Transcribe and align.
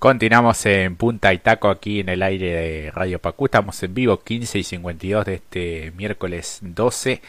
Continuamos 0.00 0.64
en 0.64 0.96
Punta 0.96 1.34
y 1.34 1.38
Taco 1.40 1.68
aquí 1.68 2.00
en 2.00 2.08
el 2.08 2.22
aire 2.22 2.54
de 2.54 2.90
Radio 2.90 3.18
Pacú. 3.18 3.44
Estamos 3.44 3.82
en 3.82 3.92
vivo 3.92 4.20
15 4.20 4.58
y 4.58 4.62
52 4.62 5.26
de 5.26 5.34
este 5.34 5.92
miércoles 5.94 6.60
12. 6.62 7.20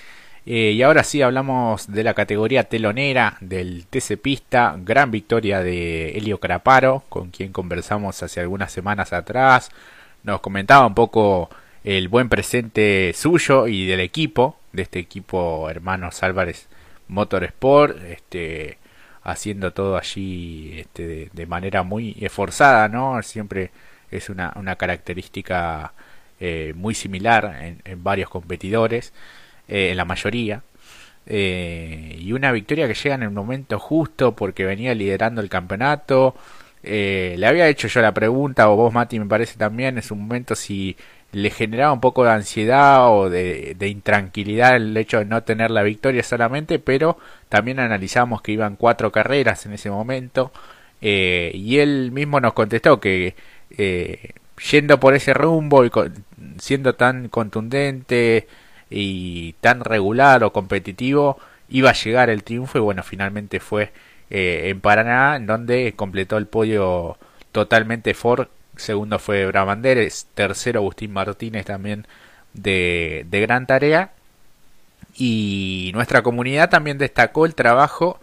Eh, 0.46 0.71
y 0.71 0.81
ahora 0.81 1.04
sí 1.04 1.21
hablamos 1.21 1.92
de 1.92 2.05
la 2.05 2.13
categoría 2.13 2.63
telonera 2.63 3.36
del 3.42 3.88
TC 3.88 4.15
Pista. 4.15 4.78
Gran 4.86 5.12
victoria 5.12 5.60
de 5.60 6.12
Helio 6.12 6.39
Craparo, 6.39 7.04
con 7.10 7.29
quien 7.31 7.52
conversamos 7.52 8.23
hace 8.23 8.39
algunas 8.39 8.71
semanas 8.71 9.11
atrás. 9.11 9.69
Nos 10.23 10.39
comentaba 10.39 10.88
un 10.88 10.95
poco 10.95 11.49
el 11.83 12.07
buen 12.07 12.29
presente 12.29 13.11
suyo 13.13 13.67
y 13.67 13.85
del 13.85 13.99
equipo, 13.99 14.55
de 14.71 14.83
este 14.83 14.99
equipo 14.99 15.69
Hermanos 15.69 16.23
Álvarez 16.23 16.69
Motorsport. 17.09 18.01
Este, 18.03 18.77
haciendo 19.23 19.73
todo 19.73 19.97
allí 19.97 20.79
este, 20.79 21.29
de, 21.31 21.45
manera 21.45 21.83
muy 21.83 22.15
esforzada, 22.20 22.88
¿no? 22.88 23.21
Siempre 23.23 23.71
es 24.09 24.29
una, 24.29 24.53
una 24.55 24.75
característica 24.75 25.93
eh, 26.39 26.73
muy 26.75 26.95
similar 26.95 27.79
en, 27.85 28.03
varios 28.03 28.29
competidores, 28.29 29.13
eh, 29.67 29.91
en 29.91 29.98
la 29.98 30.05
mayoría. 30.05 30.63
Eh, 31.27 32.17
y 32.20 32.34
una 32.34 32.52
victoria 32.52 32.88
que 32.88 32.95
llega 32.95 33.15
en 33.15 33.23
el 33.23 33.29
momento 33.29 33.79
justo 33.79 34.35
porque 34.35 34.65
venía 34.65 34.95
liderando 34.95 35.41
el 35.41 35.49
campeonato. 35.49 36.35
le 36.84 37.45
había 37.45 37.67
hecho 37.67 37.88
yo 37.88 38.01
la 38.01 38.13
pregunta, 38.13 38.70
o 38.70 38.76
vos 38.76 38.93
Mati 38.93 39.20
me 39.20 39.27
parece 39.27 39.57
también, 39.57 39.98
en 39.98 40.03
su 40.03 40.15
momento 40.15 40.55
si 40.55 40.98
le 41.31 41.49
generaba 41.49 41.94
un 41.94 42.02
poco 42.02 42.23
de 42.23 42.31
ansiedad 42.31 43.09
o 43.09 43.30
de, 43.30 43.76
intranquilidad 43.88 44.76
el 44.76 44.95
hecho 44.98 45.20
de 45.20 45.26
no 45.26 45.44
tener 45.44 45.71
la 45.71 45.84
victoria 45.84 46.23
solamente, 46.23 46.80
pero 46.80 47.17
también 47.49 47.80
analizamos 47.80 48.41
que 48.41 48.52
iban 48.54 48.76
cuatro 48.76 49.12
carreras 49.12 49.66
en 49.66 49.73
ese 49.73 49.90
momento 49.90 50.52
eh, 51.02 51.52
y 51.54 51.80
él 51.80 52.12
mismo 52.12 52.40
nos 52.40 52.54
contestó 52.54 52.99
que 52.99 53.35
eh, 53.77 54.31
yendo 54.71 54.99
por 54.99 55.16
ese 55.16 55.34
rumbo 55.34 55.85
y 55.85 55.91
siendo 56.59 56.96
tan 56.96 57.29
contundente 57.29 58.48
y 58.90 59.54
tan 59.62 59.82
regular 59.82 60.43
o 60.43 60.54
competitivo 60.54 61.40
iba 61.70 61.91
a 61.91 61.93
llegar 61.93 62.29
el 62.29 62.43
triunfo 62.43 62.77
y 62.77 62.82
bueno 62.82 63.04
finalmente 63.04 63.59
fue 63.59 63.91
eh, 64.29 64.69
en 64.69 64.81
Paraná 64.81 65.38
en 65.38 65.47
donde 65.47 65.94
completó 65.96 66.38
el 66.38 66.47
podio 66.47 67.18
totalmente 67.52 68.13
Ford 68.13 68.47
segundo 68.81 69.19
fue 69.19 69.46
Bramanderes, 69.46 70.28
tercero 70.34 70.79
Agustín 70.79 71.13
Martínez 71.13 71.66
también 71.66 72.07
de, 72.53 73.25
de 73.29 73.41
gran 73.41 73.68
tarea. 73.68 74.12
Y 75.16 75.91
nuestra 75.94 76.22
comunidad 76.24 76.69
también 76.69 76.97
destacó 76.97 77.46
el 77.46 77.56
trabajo 77.56 78.19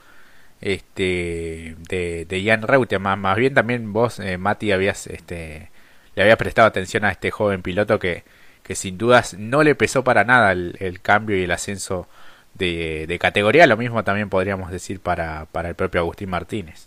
este, 0.61 1.77
de, 1.89 2.25
de 2.29 2.45
Jan 2.45 2.63
Reutemann. 2.63 3.21
Más, 3.21 3.33
más 3.33 3.37
bien 3.39 3.55
también 3.55 3.93
vos, 3.93 4.19
eh, 4.21 4.39
Mati, 4.39 4.73
habías, 4.73 5.07
este, 5.07 5.71
le 6.15 6.23
habías 6.23 6.39
prestado 6.39 6.69
atención 6.69 7.05
a 7.05 7.11
este 7.11 7.31
joven 7.31 7.63
piloto 7.63 7.99
que, 7.99 8.25
que 8.63 8.75
sin 8.75 8.99
dudas 8.99 9.35
no 9.35 9.63
le 9.63 9.75
pesó 9.75 10.05
para 10.05 10.25
nada 10.25 10.53
el, 10.53 11.01
cambio 11.03 11.39
y 11.39 11.45
el 11.45 11.51
ascenso 11.51 12.09
de, 12.55 13.07
de, 13.07 13.19
categoría. 13.19 13.67
Lo 13.67 13.77
mismo 13.77 14.05
también 14.05 14.29
podríamos 14.29 14.71
decir 14.71 15.01
para, 15.01 15.47
para 15.47 15.69
el 15.69 15.75
propio 15.75 16.01
Agustín 16.01 16.31
Martínez. 16.31 16.87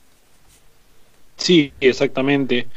Sí, 1.37 1.73
exactamente. 1.79 2.67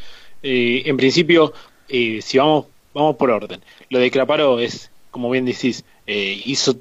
Eh, 0.46 0.82
en 0.84 0.98
principio, 0.98 1.54
eh, 1.88 2.20
si 2.20 2.36
vamos, 2.36 2.66
vamos 2.92 3.16
por 3.16 3.30
orden, 3.30 3.62
lo 3.88 3.98
de 3.98 4.10
Claparo 4.10 4.60
es, 4.60 4.90
como 5.10 5.30
bien 5.30 5.46
decís, 5.46 5.86
eh, 6.06 6.38
hizo 6.44 6.76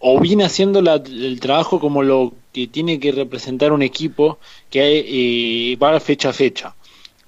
o 0.00 0.20
viene 0.20 0.44
haciendo 0.44 0.80
el 0.80 1.40
trabajo 1.40 1.80
como 1.80 2.02
lo 2.02 2.34
que 2.52 2.66
tiene 2.66 3.00
que 3.00 3.12
representar 3.12 3.72
un 3.72 3.80
equipo 3.80 4.38
que 4.68 5.78
va 5.82 5.98
fecha 5.98 6.28
a 6.28 6.32
fecha 6.34 6.76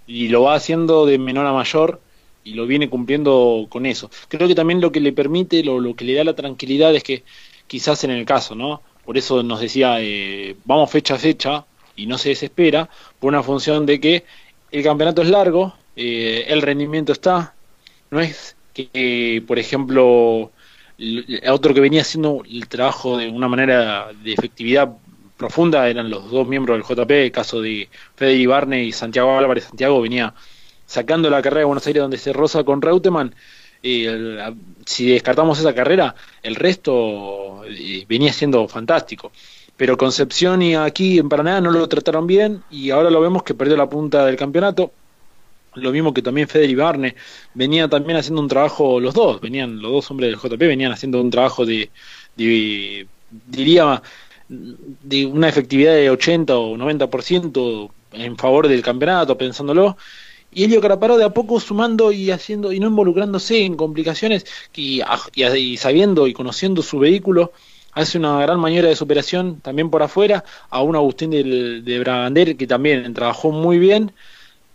y 0.07 0.29
lo 0.29 0.43
va 0.43 0.57
haciendo 0.57 1.07
de 1.07 1.17
menor 1.17 1.47
a 1.47 1.55
mayor 1.55 2.03
y 2.45 2.53
lo 2.53 2.67
viene 2.67 2.91
cumpliendo 2.91 3.67
con 3.71 3.87
eso. 3.87 4.11
Creo 4.29 4.47
que 4.47 4.55
también 4.55 4.83
lo 4.83 4.93
que 4.93 5.01
le 5.01 5.15
permite, 5.15 5.65
lo, 5.65 5.81
lo 5.81 5.97
que 5.97 6.05
le 6.05 6.13
da 6.13 6.25
la 6.25 6.37
tranquilidad 6.37 6.95
es 6.95 7.03
que 7.03 7.25
quizás 7.67 8.05
en 8.05 8.11
el 8.11 8.27
caso, 8.27 8.55
¿no? 8.55 8.83
Por 9.07 9.17
eso 9.17 9.43
nos 9.43 9.61
decía, 9.61 9.97
vamos 10.67 10.91
fecha 10.91 11.15
a 11.15 11.19
fecha 11.19 11.65
y 11.97 12.07
no 12.07 12.19
se 12.19 12.29
desespera, 12.29 12.91
por 13.19 13.29
una 13.29 13.43
función 13.43 13.87
de 13.87 13.99
que 13.99 14.25
el 14.71 14.83
campeonato 14.83 15.23
es 15.23 15.29
largo, 15.29 15.75
eh, 15.97 16.45
el 16.49 16.63
rendimiento 16.63 17.13
está, 17.13 17.55
no 18.11 18.21
es 18.21 18.57
que, 18.75 19.43
por 19.47 19.59
ejemplo, 19.59 20.53
otro 21.49 21.75
que 21.75 21.81
venía 21.81 22.03
haciendo 22.03 22.43
el 22.49 22.69
trabajo 22.69 23.17
de 23.17 23.29
una 23.29 23.49
manera 23.49 24.09
de 24.23 24.33
efectividad 24.33 24.91
profunda 25.37 25.89
eran 25.89 26.11
los 26.11 26.31
dos 26.31 26.47
miembros 26.47 26.77
del 26.77 26.87
JP, 26.87 27.11
el 27.11 27.33
caso 27.33 27.61
de 27.61 27.89
Fede 28.17 28.47
Barney 28.47 28.89
y 28.89 28.93
Santiago 28.93 29.37
Álvarez. 29.37 29.65
Santiago 29.65 30.01
venía 30.01 30.35
sacando 30.87 31.31
la 31.31 31.43
carrera 31.43 31.61
de 31.61 31.67
Buenos 31.67 31.87
Aires 31.87 32.03
donde 32.03 32.19
se 32.19 32.33
roza 32.33 32.65
con 32.65 32.83
Reutemann. 32.83 33.35
si 33.83 35.11
descartamos 35.11 35.59
esa 35.61 35.75
carrera, 35.75 36.15
el 36.43 36.57
resto 36.57 37.65
eh, 37.65 38.05
venía 38.09 38.33
siendo 38.33 38.67
fantástico 38.69 39.33
pero 39.79 39.97
Concepción 39.97 40.61
y 40.61 40.75
aquí 40.75 41.19
en 41.19 41.29
Paraná 41.29 41.61
no 41.61 41.71
lo 41.71 41.89
trataron 41.89 42.27
bien 42.27 42.65
y 42.69 42.91
ahora 42.91 43.11
lo 43.11 43.21
vemos 43.21 43.45
que 43.45 43.55
perdió 43.55 43.77
la 43.77 43.89
punta 43.89 44.27
del 44.27 44.37
campeonato. 44.37 44.91
Lo 45.75 45.93
mismo 45.93 46.13
que 46.13 46.21
también 46.21 46.49
Feder 46.49 46.75
Barne 46.75 47.15
venía 47.55 47.89
también 47.89 48.19
haciendo 48.19 48.43
un 48.43 48.49
trabajo, 48.49 48.99
los 48.99 49.15
dos, 49.15 49.41
venían, 49.41 49.81
los 49.81 49.93
dos 49.93 50.11
hombres 50.11 50.31
del 50.31 50.41
JP 50.41 50.59
venían 50.59 50.91
haciendo 50.91 51.21
un 51.21 51.31
trabajo 51.31 51.65
de, 51.65 51.91
diría, 53.47 54.03
de 54.49 55.27
una 55.27 55.49
efectividad 55.49 55.95
de 55.95 56.11
80 56.11 56.59
o 56.59 56.77
90% 56.77 57.91
en 58.15 58.37
favor 58.37 58.67
del 58.67 58.83
campeonato, 58.83 59.39
pensándolo. 59.39 59.97
Y 60.51 60.65
Helio 60.65 60.81
Caraparo 60.81 61.17
de 61.19 61.25
a 61.25 61.31
poco 61.31 61.61
sumando 61.61 62.11
y 62.11 62.33
haciendo 62.33 62.73
y 62.73 62.81
no 62.81 62.89
involucrándose 62.89 63.65
en 63.65 63.77
complicaciones 63.77 64.45
y, 64.75 65.03
y 65.37 65.77
sabiendo 65.77 66.27
y 66.27 66.33
conociendo 66.33 66.83
su 66.83 66.99
vehículo 66.99 67.53
hace 68.03 68.19
una 68.19 68.41
gran 68.41 68.61
maniobra 68.61 68.89
de 68.89 68.97
superación 68.97 69.61
también 69.61 69.91
por 69.91 70.03
afuera 70.03 70.45
a 70.71 70.83
un 70.83 70.95
Agustín 70.95 71.31
del, 71.31 71.85
de 71.85 71.99
Bragander 71.99 72.57
que 72.57 72.67
también 72.67 73.13
trabajó 73.13 73.51
muy 73.51 73.79
bien 73.79 74.13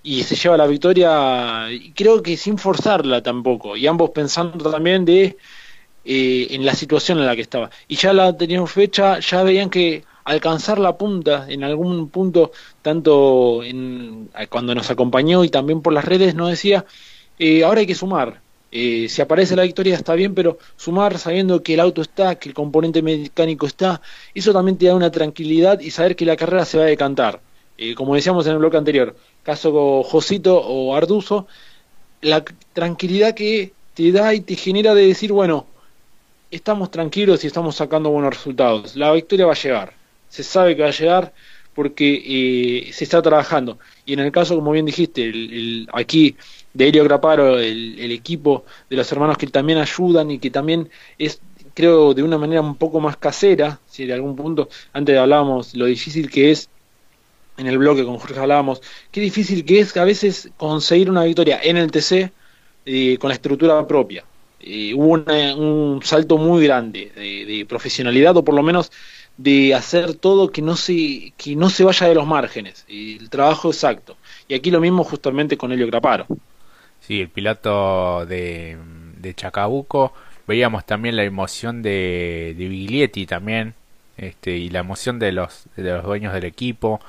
y 0.03 0.23
se 0.23 0.35
lleva 0.35 0.57
la 0.57 0.67
victoria 0.67 1.67
creo 1.95 2.21
que 2.21 2.35
sin 2.35 2.57
forzarla 2.57 3.23
tampoco 3.23 3.77
y 3.77 3.87
ambos 3.87 4.09
pensando 4.09 4.69
también 4.69 5.05
de 5.05 5.37
eh, 6.05 6.47
en 6.51 6.65
la 6.65 6.75
situación 6.75 7.19
en 7.19 7.25
la 7.25 7.35
que 7.35 7.41
estaba. 7.41 7.69
Y 7.87 7.95
ya 7.95 8.11
la 8.11 8.35
tenían 8.37 8.67
fecha 8.67 9.19
ya 9.19 9.43
veían 9.43 9.69
que 9.69 10.03
alcanzar 10.25 10.77
la 10.77 10.97
punta 10.97 11.45
en 11.49 11.63
algún 11.63 12.09
punto 12.09 12.51
tanto 12.81 13.63
en, 13.63 14.29
cuando 14.49 14.75
nos 14.75 14.89
acompañó 14.89 15.45
y 15.45 15.49
también 15.49 15.81
por 15.81 15.93
las 15.93 16.05
redes 16.05 16.35
nos 16.35 16.49
decía 16.49 16.85
eh, 17.39 17.63
ahora 17.63 17.79
hay 17.81 17.87
que 17.87 17.95
sumar 17.95 18.42
eh, 18.75 19.07
si 19.07 19.21
aparece 19.21 19.55
la 19.55 19.61
victoria 19.61 19.93
está 19.93 20.15
bien, 20.15 20.33
pero 20.33 20.57
sumar 20.77 21.19
sabiendo 21.19 21.61
que 21.61 21.75
el 21.75 21.79
auto 21.79 22.01
está, 22.01 22.39
que 22.39 22.49
el 22.49 22.55
componente 22.55 23.03
mecánico 23.03 23.67
está, 23.67 24.01
eso 24.33 24.51
también 24.51 24.79
te 24.79 24.87
da 24.87 24.95
una 24.95 25.11
tranquilidad 25.11 25.79
y 25.79 25.91
saber 25.91 26.15
que 26.15 26.25
la 26.25 26.35
carrera 26.35 26.65
se 26.65 26.79
va 26.79 26.85
a 26.85 26.87
decantar. 26.87 27.39
Eh, 27.77 27.93
como 27.93 28.15
decíamos 28.15 28.47
en 28.47 28.53
el 28.53 28.57
bloque 28.57 28.77
anterior, 28.77 29.15
caso 29.43 30.01
Josito 30.01 30.57
o 30.59 30.95
Arduzo, 30.95 31.45
la 32.21 32.43
tranquilidad 32.73 33.35
que 33.35 33.73
te 33.93 34.11
da 34.11 34.33
y 34.33 34.41
te 34.41 34.55
genera 34.55 34.95
de 34.95 35.05
decir, 35.05 35.31
bueno, 35.31 35.67
estamos 36.49 36.89
tranquilos 36.89 37.43
y 37.43 37.47
estamos 37.47 37.75
sacando 37.75 38.09
buenos 38.09 38.33
resultados. 38.33 38.95
La 38.95 39.11
victoria 39.11 39.45
va 39.45 39.51
a 39.51 39.55
llegar, 39.55 39.93
se 40.29 40.41
sabe 40.41 40.75
que 40.75 40.81
va 40.81 40.87
a 40.87 40.91
llegar 40.91 41.31
porque 41.75 42.23
eh, 42.25 42.91
se 42.91 43.03
está 43.03 43.21
trabajando. 43.21 43.77
Y 44.03 44.13
en 44.13 44.21
el 44.21 44.31
caso, 44.31 44.55
como 44.55 44.71
bien 44.71 44.87
dijiste, 44.87 45.23
el, 45.29 45.87
aquí 45.93 46.35
de 46.73 46.87
Helio 46.87 47.03
Graparo, 47.03 47.59
el, 47.59 48.11
equipo 48.11 48.65
de 48.89 48.97
los 48.97 49.11
hermanos 49.11 49.37
que 49.37 49.47
también 49.47 49.77
ayudan 49.79 50.31
y 50.31 50.39
que 50.39 50.49
también 50.49 50.89
es, 51.17 51.41
creo, 51.73 52.13
de 52.13 52.23
una 52.23 52.37
manera 52.37 52.61
un 52.61 52.75
poco 52.75 52.99
más 52.99 53.17
casera, 53.17 53.79
si 53.87 54.05
de 54.05 54.13
algún 54.13 54.35
punto, 54.35 54.69
antes 54.91 55.17
hablábamos 55.17 55.75
lo 55.75 55.85
difícil 55.85 56.29
que 56.29 56.51
es, 56.51 56.69
en 57.57 57.67
el 57.67 57.77
bloque 57.77 58.03
con 58.03 58.17
Jorge 58.17 58.39
hablábamos, 58.39 58.81
qué 59.11 59.21
difícil 59.21 59.63
que 59.65 59.79
es 59.79 59.95
a 59.97 60.03
veces 60.03 60.49
conseguir 60.57 61.09
una 61.09 61.23
victoria 61.23 61.59
en 61.61 61.77
el 61.77 61.91
TC 61.91 62.31
eh, 62.85 63.17
con 63.19 63.29
la 63.29 63.35
estructura 63.35 63.87
propia. 63.87 64.25
Eh, 64.59 64.93
hubo 64.95 65.11
un 65.11 66.01
salto 66.03 66.37
muy 66.37 66.63
grande 66.63 67.11
de, 67.15 67.45
de, 67.45 67.65
profesionalidad 67.65 68.37
o 68.37 68.45
por 68.45 68.55
lo 68.55 68.63
menos 68.63 68.91
de 69.35 69.73
hacer 69.75 70.13
todo 70.15 70.51
que 70.51 70.61
no 70.61 70.77
se 70.77 71.33
que 71.35 71.55
no 71.55 71.69
se 71.69 71.83
vaya 71.83 72.07
de 72.07 72.15
los 72.15 72.25
márgenes 72.25 72.85
el 72.87 73.29
trabajo 73.29 73.69
exacto 73.69 74.15
y 74.47 74.53
aquí 74.53 74.71
lo 74.71 74.79
mismo 74.79 75.03
justamente 75.03 75.57
con 75.57 75.71
Helio 75.71 75.87
Graparo 75.87 76.27
Sí, 77.05 77.19
el 77.19 77.29
piloto 77.29 78.25
de, 78.25 78.77
de 79.17 79.33
Chacabuco. 79.33 80.13
Veíamos 80.47 80.85
también 80.85 81.17
la 81.17 81.23
emoción 81.23 81.81
de, 81.81 82.55
de 82.57 82.67
Biglietti 82.69 83.25
también. 83.25 83.73
Este, 84.15 84.51
y 84.51 84.69
la 84.69 84.79
emoción 84.79 85.19
de 85.19 85.33
los, 85.33 85.65
de 85.75 85.83
los 85.83 86.03
dueños 86.05 86.33
del 86.33 86.45
equipo. 86.45 87.01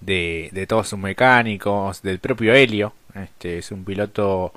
De, 0.00 0.66
todos 0.68 0.88
sus 0.88 0.98
mecánicos. 0.98 2.02
Del 2.02 2.18
propio 2.18 2.54
Helio. 2.54 2.92
Este, 3.14 3.58
es 3.58 3.70
un 3.70 3.84
piloto 3.84 4.52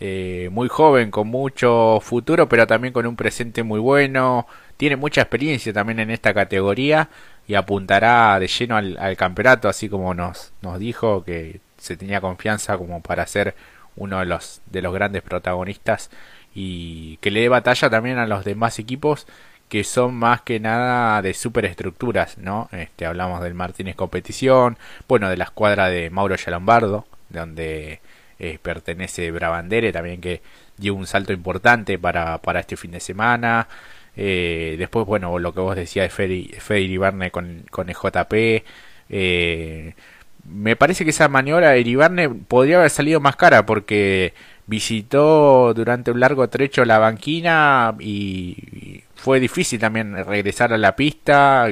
eh, 0.00 0.48
muy 0.50 0.68
joven, 0.68 1.12
con 1.12 1.28
mucho 1.28 2.00
futuro, 2.02 2.48
pero 2.48 2.66
también 2.66 2.92
con 2.92 3.06
un 3.06 3.14
presente 3.14 3.62
muy 3.62 3.78
bueno. 3.78 4.48
Tiene 4.76 4.96
mucha 4.96 5.20
experiencia 5.22 5.72
también 5.72 6.00
en 6.00 6.10
esta 6.10 6.34
categoría 6.34 7.08
y 7.46 7.54
apuntará 7.54 8.40
de 8.40 8.48
lleno 8.48 8.76
al, 8.76 8.98
al 8.98 9.16
campeonato, 9.16 9.68
así 9.68 9.88
como 9.88 10.14
nos, 10.14 10.52
nos 10.62 10.80
dijo 10.80 11.22
que 11.24 11.60
se 11.82 11.96
tenía 11.96 12.20
confianza 12.20 12.78
como 12.78 13.02
para 13.02 13.26
ser 13.26 13.54
uno 13.96 14.20
de 14.20 14.26
los 14.26 14.62
de 14.66 14.82
los 14.82 14.94
grandes 14.94 15.22
protagonistas 15.22 16.10
y 16.54 17.18
que 17.18 17.30
le 17.30 17.40
dé 17.40 17.48
batalla 17.48 17.90
también 17.90 18.18
a 18.18 18.26
los 18.26 18.44
demás 18.44 18.78
equipos 18.78 19.26
que 19.68 19.84
son 19.84 20.14
más 20.14 20.42
que 20.42 20.60
nada 20.60 21.22
de 21.22 21.32
superestructuras, 21.32 22.36
¿no? 22.36 22.68
Este, 22.72 23.06
hablamos 23.06 23.42
del 23.42 23.54
Martínez 23.54 23.96
Competición, 23.96 24.76
bueno, 25.08 25.30
de 25.30 25.38
la 25.38 25.44
escuadra 25.44 25.88
de 25.88 26.10
Mauro 26.10 26.36
Yalombardo, 26.36 27.06
donde 27.30 28.00
eh, 28.38 28.58
pertenece 28.60 29.30
Brabandere, 29.30 29.90
también 29.90 30.20
que 30.20 30.42
dio 30.76 30.94
un 30.94 31.06
salto 31.06 31.32
importante 31.32 31.98
para, 31.98 32.38
para 32.38 32.60
este 32.60 32.76
fin 32.76 32.90
de 32.90 33.00
semana. 33.00 33.68
Eh, 34.14 34.76
después, 34.78 35.06
bueno, 35.06 35.38
lo 35.38 35.54
que 35.54 35.60
vos 35.60 35.76
decías 35.76 36.04
de 36.14 36.60
Fede 36.60 36.80
Ibarne 36.82 37.30
con, 37.30 37.64
con 37.70 37.88
el 37.88 37.96
JP. 37.96 38.64
Eh, 39.08 39.94
me 40.44 40.76
parece 40.76 41.04
que 41.04 41.10
esa 41.10 41.28
maniobra 41.28 41.70
de 41.70 41.80
Iribarne 41.80 42.28
podría 42.28 42.78
haber 42.78 42.90
salido 42.90 43.20
más 43.20 43.36
cara 43.36 43.64
porque 43.66 44.34
visitó 44.66 45.74
durante 45.74 46.10
un 46.10 46.20
largo 46.20 46.48
trecho 46.48 46.84
la 46.84 46.98
banquina 46.98 47.94
y 48.00 49.04
fue 49.14 49.40
difícil 49.40 49.80
también 49.80 50.16
regresar 50.26 50.72
a 50.72 50.78
la 50.78 50.96
pista, 50.96 51.68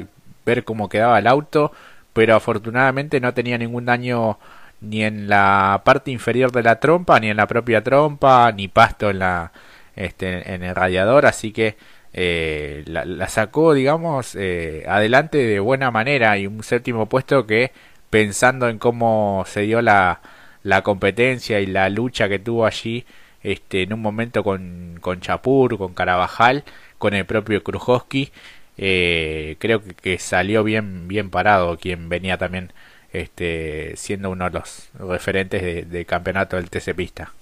ver 0.47 0.65
cómo 0.65 0.89
quedaba 0.89 1.19
el 1.19 1.27
auto, 1.27 1.73
pero 2.13 2.37
afortunadamente 2.37 3.21
no 3.21 3.35
tenía 3.35 3.59
ningún 3.59 3.87
daño 3.87 4.39
ni 4.81 5.05
en 5.05 5.29
la 5.29 5.83
parte 5.85 6.11
inferior 6.11 6.53
de 6.53 6.63
la 6.63 6.81
trompa, 6.81 7.21
ni 7.21 7.29
en 7.31 7.37
la 7.37 7.47
propia 7.47 7.83
trompa, 7.83 8.53
ni 8.53 8.69
pasto 8.69 9.11
en 9.11 9.19
la 9.21 9.53
este, 9.97 10.55
en 10.55 10.63
el 10.63 10.75
radiador, 10.75 11.27
así 11.27 11.53
que 11.53 11.77
eh, 12.13 12.85
la, 12.87 13.29
sacó, 13.29 13.75
digamos, 13.75 14.35
eh, 14.35 14.85
adelante 14.89 15.39
de 15.39 15.61
buena 15.61 15.91
manera 15.91 16.39
y 16.39 16.47
un 16.47 16.63
séptimo 16.63 17.07
puesto 17.07 17.47
que 17.47 17.73
pensando 18.11 18.69
en 18.69 18.79
cómo 18.79 19.45
se 19.47 19.63
dio 19.63 19.83
la, 19.83 20.21
la 20.63 20.83
competencia 20.83 21.61
y 21.61 21.67
la 21.67 21.89
lucha 21.89 22.29
que 22.29 22.39
tuvo 22.39 22.67
allí 22.67 23.05
este, 23.43 23.83
en 23.83 23.93
un 23.93 24.03
momento 24.03 24.45
con, 24.45 24.99
con 25.01 25.21
Chapur, 25.21 25.79
con 25.79 25.95
Carabajal, 25.95 26.65
con 26.99 27.15
el 27.15 27.25
propio 27.25 27.63
Krujowski. 27.63 28.31
Eh, 28.77 29.57
creo 29.59 29.83
que, 29.83 30.19
salió 30.19 30.65
bien, 30.65 31.09
bien 31.09 31.31
parado 31.31 31.77
quien 31.77 32.09
venía 32.09 32.39
también 32.39 32.73
este, 33.13 33.95
siendo 33.97 34.31
uno 34.31 34.47
de 34.47 34.59
los 34.59 34.89
referentes 34.99 35.91
de, 35.91 36.05
campeonato 36.05 36.57
del 36.57 36.71
TC 36.71 36.95
Pista. 36.95 37.33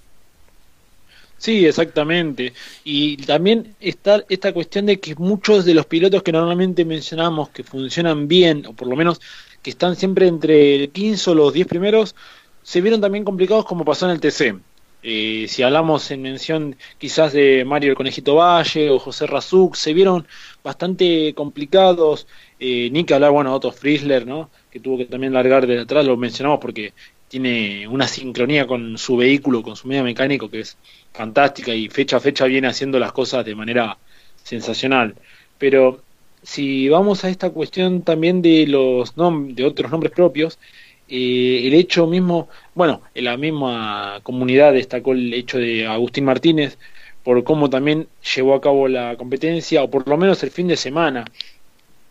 Sí, 1.37 1.65
exactamente. 1.65 2.53
Y 2.83 3.15
también 3.17 3.73
está 3.79 4.25
esta 4.27 4.51
cuestión 4.51 4.87
de 4.87 4.99
que 4.99 5.15
muchos 5.15 5.63
de 5.63 5.73
los 5.73 5.85
pilotos 5.85 6.21
que 6.21 6.33
normalmente 6.33 6.83
mencionamos 6.83 7.49
que 7.49 7.63
funcionan 7.63 8.27
bien, 8.27 8.65
o 8.65 8.73
por 8.73 8.89
lo 8.89 8.97
menos 8.97 9.21
que 9.61 9.69
están 9.69 9.95
siempre 9.95 10.27
entre 10.27 10.75
el 10.75 10.89
15 10.89 11.31
o 11.31 11.35
los 11.35 11.53
10 11.53 11.67
primeros, 11.67 12.15
se 12.63 12.81
vieron 12.81 13.01
también 13.01 13.23
complicados 13.23 13.65
como 13.65 13.85
pasó 13.85 14.05
en 14.05 14.11
el 14.11 14.19
TC. 14.19 14.59
Eh, 15.01 15.45
si 15.47 15.63
hablamos 15.63 16.11
en 16.11 16.21
mención 16.21 16.75
quizás 16.97 17.31
de 17.31 17.63
Mario 17.65 17.91
el 17.91 17.95
Conejito 17.95 18.35
Valle 18.35 18.89
o 18.89 18.99
José 18.99 19.27
Razuk, 19.27 19.75
se 19.75 19.93
vieron 19.93 20.27
bastante 20.63 21.33
complicados. 21.33 22.27
Eh, 22.59 22.89
ni 22.91 23.05
que 23.05 23.13
hablar, 23.13 23.31
bueno, 23.31 23.53
Otto 23.53 23.71
Friesler, 23.71 24.27
¿no? 24.27 24.49
que 24.71 24.79
tuvo 24.79 24.97
que 24.97 25.05
también 25.05 25.33
largar 25.33 25.65
de 25.67 25.79
atrás, 25.79 26.05
lo 26.05 26.17
mencionamos 26.17 26.59
porque 26.59 26.93
tiene 27.27 27.87
una 27.87 28.07
sincronía 28.07 28.67
con 28.67 28.97
su 28.97 29.17
vehículo, 29.17 29.61
con 29.61 29.75
su 29.75 29.87
medio 29.87 30.03
mecánico 30.03 30.49
que 30.49 30.61
es 30.61 30.77
fantástica 31.13 31.73
y 31.73 31.87
fecha 31.89 32.17
a 32.17 32.19
fecha 32.19 32.45
viene 32.45 32.67
haciendo 32.67 32.99
las 32.99 33.11
cosas 33.11 33.45
de 33.45 33.55
manera 33.55 33.97
sensacional. 34.43 35.15
Pero 35.57 36.01
si 36.43 36.89
vamos 36.89 37.23
a 37.23 37.29
esta 37.29 37.49
cuestión 37.49 38.01
también 38.01 38.41
de 38.41 38.67
los 38.67 39.13
de 39.15 39.65
otros 39.65 39.91
nombres 39.91 40.11
propios, 40.13 40.59
eh, 41.07 41.63
el 41.65 41.73
hecho 41.73 42.07
mismo, 42.07 42.49
bueno, 42.75 43.01
en 43.15 43.25
la 43.25 43.37
misma 43.37 44.19
comunidad 44.23 44.73
destacó 44.73 45.13
el 45.13 45.33
hecho 45.33 45.57
de 45.57 45.87
Agustín 45.87 46.25
Martínez 46.25 46.77
por 47.23 47.43
cómo 47.43 47.69
también 47.69 48.07
llevó 48.35 48.55
a 48.55 48.61
cabo 48.61 48.87
la 48.87 49.17
competencia, 49.17 49.83
o 49.83 49.89
por 49.89 50.07
lo 50.07 50.17
menos 50.17 50.41
el 50.43 50.51
fin 50.51 50.67
de 50.67 50.77
semana, 50.77 51.25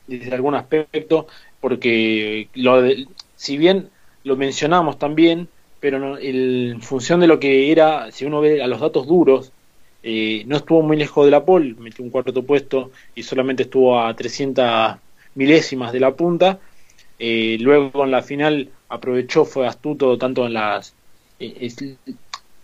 desde 0.07 0.35
algún 0.35 0.55
aspecto, 0.55 1.27
porque 1.61 2.49
lo 2.55 2.83
si 3.37 3.57
bien 3.57 3.89
lo 4.25 4.37
mencionamos 4.37 4.99
también, 4.99 5.49
pero 5.81 6.19
en 6.19 6.83
función 6.83 7.21
de 7.21 7.27
lo 7.29 7.41
que 7.41 7.71
era, 7.73 8.11
si 8.13 8.25
uno 8.25 8.41
ve 8.41 8.63
a 8.63 8.67
los 8.67 8.81
datos 8.81 9.07
duros, 9.07 9.53
eh, 10.11 10.45
no 10.47 10.57
estuvo 10.57 10.81
muy 10.81 10.97
lejos 10.97 11.27
de 11.27 11.31
la 11.31 11.45
pole, 11.45 11.75
metió 11.79 12.03
un 12.03 12.11
cuarto 12.11 12.43
puesto 12.43 12.93
y 13.15 13.23
solamente 13.25 13.65
estuvo 13.65 14.01
a 14.01 14.17
300 14.17 14.97
milésimas 15.35 15.93
de 15.93 16.01
la 16.01 16.15
punta. 16.15 16.59
Eh, 17.19 17.59
luego 17.61 18.05
en 18.05 18.11
la 18.11 18.23
final 18.23 18.71
aprovechó, 18.89 19.45
fue 19.45 19.67
astuto 19.67 20.17
tanto 20.17 20.47
en 20.47 20.55
las... 20.55 20.95
Eh, 21.39 21.71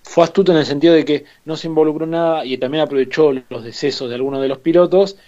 fue 0.03 0.25
astuto 0.25 0.53
en 0.53 0.59
el 0.59 0.65
sentido 0.65 0.95
de 0.95 1.05
que 1.05 1.25
no 1.45 1.59
se 1.59 1.67
involucró 1.67 2.07
nada 2.07 2.47
y 2.47 2.57
también 2.57 2.83
aprovechó 2.83 3.33
los 3.51 3.63
decesos 3.63 4.09
de 4.09 4.15
algunos 4.15 4.41
de 4.41 4.49
los 4.49 4.59
pilotos, 4.59 5.19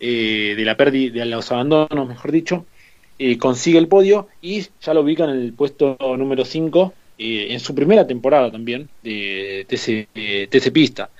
eh, 0.00 0.54
de 0.56 0.64
la 0.64 0.78
pérdida, 0.78 1.24
de 1.24 1.26
los 1.26 1.52
abandonos, 1.52 2.08
mejor 2.08 2.32
dicho, 2.32 2.64
consigue 3.38 3.78
el 3.78 3.88
podio 3.88 4.28
y 4.40 4.66
ya 4.80 4.94
lo 4.94 5.02
ubica 5.02 5.24
en 5.24 5.30
el 5.30 5.52
puesto 5.52 5.98
número 6.16 6.46
5 6.46 6.94
en 7.18 7.60
su 7.60 7.74
primera 7.74 8.06
temporada 8.06 8.50
también 8.50 8.88
de 9.02 9.66
TC, 9.68 10.48
TC 10.50 10.70
Pista. 10.70 11.10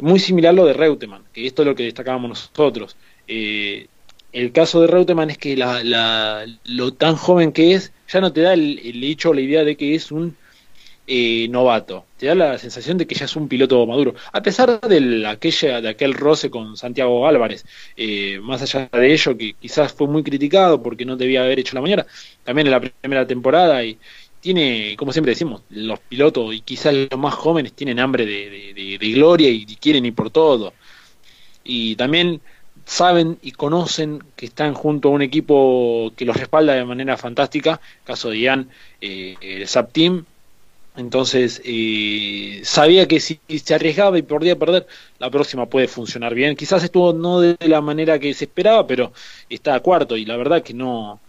Muy 0.00 0.18
similar 0.18 0.50
a 0.50 0.56
lo 0.56 0.64
de 0.64 0.72
Reutemann, 0.72 1.24
que 1.32 1.46
esto 1.46 1.62
es 1.62 1.68
lo 1.68 1.74
que 1.74 1.84
destacábamos 1.84 2.28
nosotros. 2.28 2.96
el 3.26 4.52
caso 4.52 4.80
de 4.80 4.86
Reutemann 4.86 5.30
es 5.30 5.38
que 5.38 5.56
la, 5.56 6.46
lo 6.64 6.92
tan 6.94 7.16
joven 7.16 7.52
que 7.52 7.74
es 7.74 7.92
ya 8.08 8.20
no 8.20 8.32
te 8.32 8.40
da 8.42 8.54
el, 8.54 9.04
hecho 9.04 9.30
o 9.30 9.34
la 9.34 9.40
idea 9.40 9.64
de 9.64 9.76
que 9.76 9.94
es 9.94 10.10
un 10.10 10.36
eh, 11.06 11.48
novato. 11.48 12.06
Te 12.18 12.26
da 12.26 12.34
la 12.34 12.58
sensación 12.58 12.98
de 12.98 13.06
que 13.06 13.14
ya 13.14 13.24
es 13.24 13.36
un 13.36 13.48
piloto 13.48 13.84
maduro. 13.86 14.14
A 14.32 14.42
pesar 14.42 14.80
de, 14.80 15.26
aquella, 15.26 15.80
de 15.80 15.88
aquel 15.88 16.14
roce 16.14 16.50
con 16.50 16.76
Santiago 16.76 17.26
Álvarez, 17.26 17.64
eh, 17.96 18.38
más 18.40 18.62
allá 18.62 18.88
de 18.92 19.12
ello, 19.12 19.36
que 19.36 19.54
quizás 19.54 19.92
fue 19.92 20.06
muy 20.06 20.22
criticado 20.22 20.82
porque 20.82 21.04
no 21.04 21.16
debía 21.16 21.42
haber 21.42 21.58
hecho 21.58 21.74
la 21.74 21.82
mañana, 21.82 22.06
también 22.44 22.66
en 22.66 22.72
la 22.72 22.80
primera 22.80 23.26
temporada 23.26 23.82
y 23.84 23.98
tiene, 24.40 24.96
como 24.96 25.12
siempre 25.12 25.32
decimos, 25.32 25.62
los 25.70 25.98
pilotos 26.00 26.54
y 26.54 26.60
quizás 26.62 26.94
los 26.94 27.18
más 27.18 27.34
jóvenes 27.34 27.72
tienen 27.72 27.98
hambre 28.00 28.26
de, 28.26 28.98
gloria 29.14 29.48
y 29.50 29.64
quieren 29.76 30.06
ir 30.06 30.14
por 30.14 30.30
todo. 30.30 30.72
Y 31.64 31.96
también 31.96 32.40
saben 32.84 33.38
y 33.42 33.52
conocen 33.52 34.22
que 34.36 34.46
están 34.46 34.74
junto 34.74 35.08
a 35.08 35.12
un 35.12 35.22
equipo 35.22 36.12
que 36.16 36.24
los 36.24 36.36
respalda 36.36 36.74
de 36.74 36.84
manera 36.84 37.16
fantástica, 37.16 37.80
caso 38.04 38.30
de 38.30 38.40
Ian, 38.40 38.70
eh, 39.00 39.36
el 39.40 39.68
SAP 39.68 39.92
Team, 39.92 40.24
entonces 40.96 41.62
eh, 41.64 42.60
sabía 42.64 43.06
que 43.06 43.20
si 43.20 43.40
se 43.64 43.74
arriesgaba 43.74 44.18
y 44.18 44.22
podía 44.22 44.58
perder, 44.58 44.86
la 45.18 45.30
próxima 45.30 45.66
puede 45.66 45.86
funcionar 45.88 46.34
bien. 46.34 46.56
Quizás 46.56 46.82
estuvo 46.82 47.12
no 47.12 47.40
de 47.40 47.56
la 47.60 47.80
manera 47.80 48.18
que 48.18 48.34
se 48.34 48.44
esperaba, 48.46 48.86
pero 48.86 49.12
está 49.48 49.74
a 49.74 49.80
cuarto 49.80 50.16
y 50.16 50.24
la 50.24 50.36
verdad 50.36 50.62
que 50.62 50.74
no, 50.74 51.20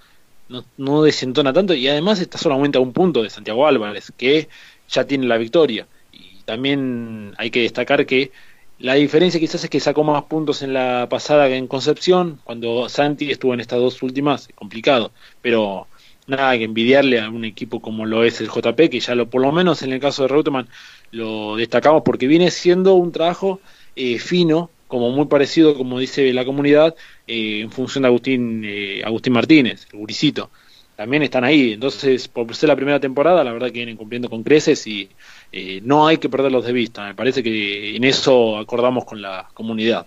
no, 0.52 0.66
no 0.78 1.04
desentona 1.04 1.54
tanto 1.54 1.74
y 1.74 1.88
además 1.88 2.20
está 2.20 2.38
solamente 2.38 2.78
a 2.78 2.82
un 2.82 2.94
punto 2.94 3.24
de 3.24 3.30
Santiago 3.30 3.66
Álvarez, 3.66 4.12
que 4.18 4.50
ya 4.90 5.06
tiene 5.06 5.26
la 5.26 5.38
victoria. 5.38 5.88
Y 6.12 6.44
también 6.44 7.34
hay 7.38 7.50
que 7.50 7.62
destacar 7.62 8.06
que 8.06 8.32
la 8.80 8.96
diferencia 8.96 9.40
quizás 9.40 9.64
es 9.64 9.70
que 9.70 9.80
sacó 9.80 10.04
más 10.04 10.24
puntos 10.24 10.62
en 10.62 10.74
la 10.74 11.08
pasada 11.10 11.48
que 11.48 11.56
en 11.56 11.68
Concepción, 11.68 12.40
cuando 12.44 12.90
Santi 12.90 13.32
estuvo 13.32 13.54
en 13.54 13.60
estas 13.60 13.80
dos 13.80 14.02
últimas, 14.04 14.50
complicado, 14.56 15.12
pero 15.42 15.88
nada 16.28 16.58
que 16.58 16.64
envidiarle 16.64 17.20
a 17.20 17.30
un 17.30 17.46
equipo 17.46 17.80
como 17.80 18.06
lo 18.06 18.24
es 18.24 18.42
el 18.42 18.50
JP, 18.50 18.90
que 18.90 19.00
ya 19.00 19.16
lo 19.16 19.30
por 19.30 19.42
lo 19.42 19.52
menos 19.52 19.84
en 19.84 19.94
el 19.94 20.00
caso 20.00 20.24
de 20.24 20.30
Reutemann 20.30 20.68
lo 21.12 21.56
destacamos 21.58 22.04
porque 22.04 22.28
viene 22.28 22.52
siendo 22.52 22.96
un 22.96 23.12
trabajo 23.12 23.60
eh, 23.96 24.18
fino, 24.18 24.70
como 24.92 25.10
muy 25.10 25.26
parecido, 25.28 25.76
como 25.76 25.98
dice 25.98 26.34
la 26.34 26.44
comunidad, 26.44 26.94
eh, 27.26 27.62
en 27.62 27.72
función 27.72 28.02
de 28.02 28.10
Agustín, 28.10 28.64
eh, 28.66 29.02
Agustín 29.06 29.32
Martínez, 29.34 29.88
el 29.94 30.00
guricito. 30.00 30.52
También 30.98 31.24
están 31.24 31.46
ahí, 31.46 31.72
entonces 31.74 32.28
por 32.28 32.54
ser 32.54 32.68
la 32.68 32.76
primera 32.76 33.00
temporada, 33.00 33.44
la 33.44 33.54
verdad 33.54 33.68
que 33.68 33.80
vienen 33.80 33.96
cumpliendo 33.96 34.30
con 34.30 34.44
creces 34.44 34.86
y 34.86 35.10
eh, 35.54 35.80
no 35.84 36.06
hay 36.06 36.18
que 36.18 36.28
perderlos 36.28 36.66
de 36.66 36.74
vista. 36.74 37.06
Me 37.08 37.16
parece 37.16 37.42
que 37.42 37.96
en 37.96 38.04
eso 38.04 38.58
acordamos 38.58 39.06
con 39.06 39.22
la 39.22 39.48
comunidad. 39.54 40.06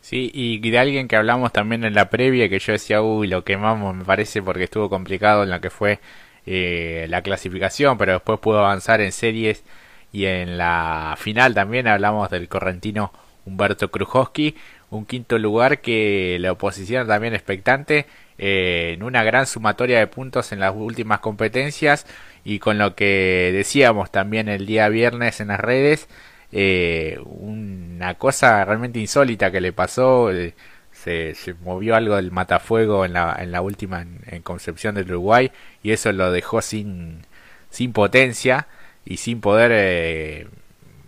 Sí, 0.00 0.30
y 0.34 0.58
de 0.58 0.78
alguien 0.78 1.06
que 1.06 1.16
hablamos 1.16 1.52
también 1.52 1.84
en 1.84 1.94
la 1.94 2.10
previa, 2.10 2.48
que 2.48 2.58
yo 2.58 2.72
decía, 2.72 3.02
uy, 3.02 3.28
lo 3.28 3.44
quemamos, 3.44 3.94
me 3.94 4.04
parece, 4.04 4.42
porque 4.42 4.64
estuvo 4.64 4.88
complicado 4.88 5.44
en 5.44 5.50
lo 5.50 5.60
que 5.60 5.70
fue 5.70 6.00
eh, 6.46 7.06
la 7.08 7.22
clasificación, 7.22 7.98
pero 7.98 8.14
después 8.14 8.40
pudo 8.40 8.58
avanzar 8.60 9.00
en 9.00 9.12
series 9.12 9.62
y 10.10 10.24
en 10.24 10.58
la 10.58 11.14
final 11.18 11.54
también 11.54 11.86
hablamos 11.86 12.30
del 12.30 12.48
correntino 12.48 13.12
Humberto 13.46 13.90
Krujowski, 13.90 14.56
un 14.90 15.06
quinto 15.06 15.38
lugar 15.38 15.80
que 15.80 16.38
la 16.40 16.52
oposición 16.52 17.06
también 17.08 17.34
expectante 17.34 18.06
eh, 18.38 18.92
en 18.94 19.02
una 19.02 19.22
gran 19.24 19.46
sumatoria 19.46 19.98
de 19.98 20.06
puntos 20.06 20.52
en 20.52 20.60
las 20.60 20.74
últimas 20.74 21.20
competencias 21.20 22.06
y 22.44 22.58
con 22.58 22.78
lo 22.78 22.94
que 22.94 23.50
decíamos 23.52 24.10
también 24.10 24.48
el 24.48 24.66
día 24.66 24.88
viernes 24.88 25.40
en 25.40 25.48
las 25.48 25.60
redes, 25.60 26.08
eh, 26.52 27.18
una 27.24 28.14
cosa 28.16 28.64
realmente 28.64 28.98
insólita 28.98 29.50
que 29.50 29.60
le 29.60 29.72
pasó, 29.72 30.30
eh, 30.32 30.54
se, 30.92 31.34
movió 31.62 31.96
algo 31.96 32.16
del 32.16 32.30
matafuego 32.30 33.04
en 33.04 33.14
la, 33.14 33.36
en 33.38 33.50
la 33.52 33.62
última 33.62 34.04
en, 34.26 34.42
Concepción 34.42 34.94
del 34.94 35.10
Uruguay 35.10 35.50
y 35.82 35.92
eso 35.92 36.12
lo 36.12 36.30
dejó 36.30 36.62
sin, 36.62 37.26
sin 37.70 37.92
potencia 37.92 38.68
y 39.04 39.16
sin 39.16 39.40
poder 39.40 39.72
eh, 39.74 40.46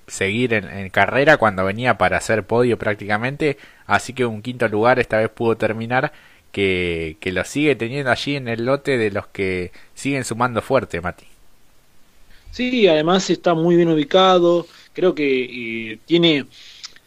seguir 0.07 0.55
en, 0.55 0.91
carrera 0.91 1.37
cuando 1.37 1.65
venía 1.65 1.99
para 1.99 2.19
hacer 2.19 2.45
podio 2.45 2.79
prácticamente. 2.79 3.59
Así 3.87 4.13
que 4.13 4.27
un 4.27 4.43
quinto 4.43 4.69
lugar 4.69 4.99
esta 4.99 5.19
vez 5.19 5.31
pudo 5.31 5.57
terminar. 5.57 6.13
Que, 6.53 7.17
que 7.19 7.33
lo 7.33 7.43
sigue 7.43 7.75
teniendo 7.75 8.13
allí 8.13 8.37
en 8.37 8.47
el 8.47 8.65
lote 8.65 8.97
de 8.97 9.11
los 9.11 9.27
que 9.27 9.73
siguen 9.93 10.25
sumando 10.25 10.63
fuerte, 10.63 11.01
Mati. 11.01 11.27
Sí, 12.55 12.87
además 12.87 13.29
está 13.31 13.55
muy 13.55 13.75
bien 13.75 13.89
ubicado. 13.89 14.69
Creo 14.93 15.13
que 15.17 15.99
tiene, 16.07 16.47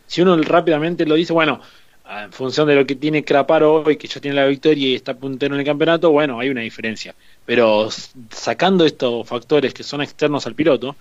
si 0.06 0.22
uno 0.22 0.36
rápidamente 0.42 1.06
lo 1.06 1.16
dice, 1.16 1.32
bueno, 1.32 1.62
en 2.10 2.34
función 2.34 2.68
de 2.68 2.76
lo 2.76 2.86
que 2.86 2.96
tiene 2.96 3.24
Craparo 3.24 3.84
hoy, 3.84 3.96
que 3.96 4.10
ya 4.10 4.20
tiene 4.20 4.36
la 4.36 4.46
victoria 4.46 4.90
y 4.90 4.96
está 4.96 5.14
puntero 5.14 5.56
en 5.56 5.62
el 5.62 5.66
campeonato, 5.66 6.12
bueno, 6.12 6.38
hay 6.40 6.50
una 6.50 6.62
diferencia. 6.62 7.16
Pero 7.46 7.90
sacando 8.30 8.86
estos 8.86 9.26
factores 9.26 9.74
que 9.74 9.84
son 9.84 10.02
externos 10.02 10.46
al 10.48 10.56
piloto, 10.56 10.98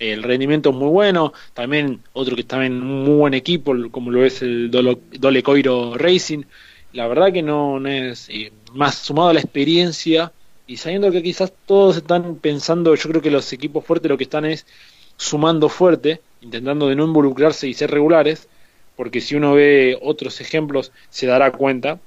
el 0.00 0.24
rendimiento 0.24 0.70
es 0.70 0.76
muy 0.76 0.88
bueno. 0.88 1.32
También 1.54 2.00
otro 2.12 2.34
que 2.34 2.42
está 2.42 2.64
en 2.66 2.82
un 2.82 3.04
muy 3.04 3.16
buen 3.16 3.34
equipo, 3.34 3.74
como 3.92 4.10
lo 4.10 4.24
es 4.24 4.42
el 4.42 4.70
Dole 4.70 5.42
Coiro 5.44 5.96
Racing. 5.96 6.42
La 6.92 7.06
verdad 7.06 7.32
que 7.32 7.42
no, 7.42 7.78
es 7.86 8.28
eh, 8.30 8.52
más 8.74 8.96
sumado 8.96 9.28
a 9.28 9.34
la 9.34 9.40
experiencia 9.40 10.32
y 10.66 10.76
sabiendo 10.76 11.12
que 11.12 11.22
quizás 11.22 11.52
todos 11.66 11.98
están 11.98 12.36
pensando, 12.36 12.94
yo 12.96 13.08
creo 13.08 13.22
que 13.22 13.30
los 13.30 13.52
equipos 13.52 13.84
fuertes 13.84 14.10
lo 14.10 14.18
que 14.18 14.24
están 14.24 14.44
es 14.44 14.66
sumando 15.16 15.68
fuerte, 15.68 16.20
intentando 16.40 16.88
de 16.88 16.96
no 16.96 17.04
involucrarse 17.04 17.68
y 17.68 17.74
ser 17.74 17.92
regulares 17.92 18.48
porque 19.00 19.22
si 19.22 19.34
uno 19.34 19.54
ve 19.54 19.98
otros 20.02 20.42
ejemplos 20.42 20.92
se 21.08 21.26
dará 21.26 21.52
cuenta 21.52 21.98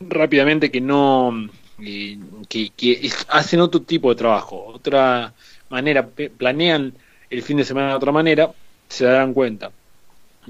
rápidamente 0.00 0.70
que 0.70 0.80
no 0.80 1.46
eh, 1.78 2.18
que, 2.48 2.72
hacen 3.28 3.60
otro 3.60 3.82
tipo 3.82 4.08
de 4.08 4.16
trabajo, 4.16 4.64
otra 4.64 5.34
manera, 5.70 6.08
planean 6.36 6.94
el 7.30 7.42
fin 7.42 7.56
de 7.56 7.64
semana 7.64 7.90
de 7.90 7.94
otra 7.94 8.12
manera, 8.12 8.52
se 8.88 9.04
darán 9.04 9.32
cuenta. 9.32 9.70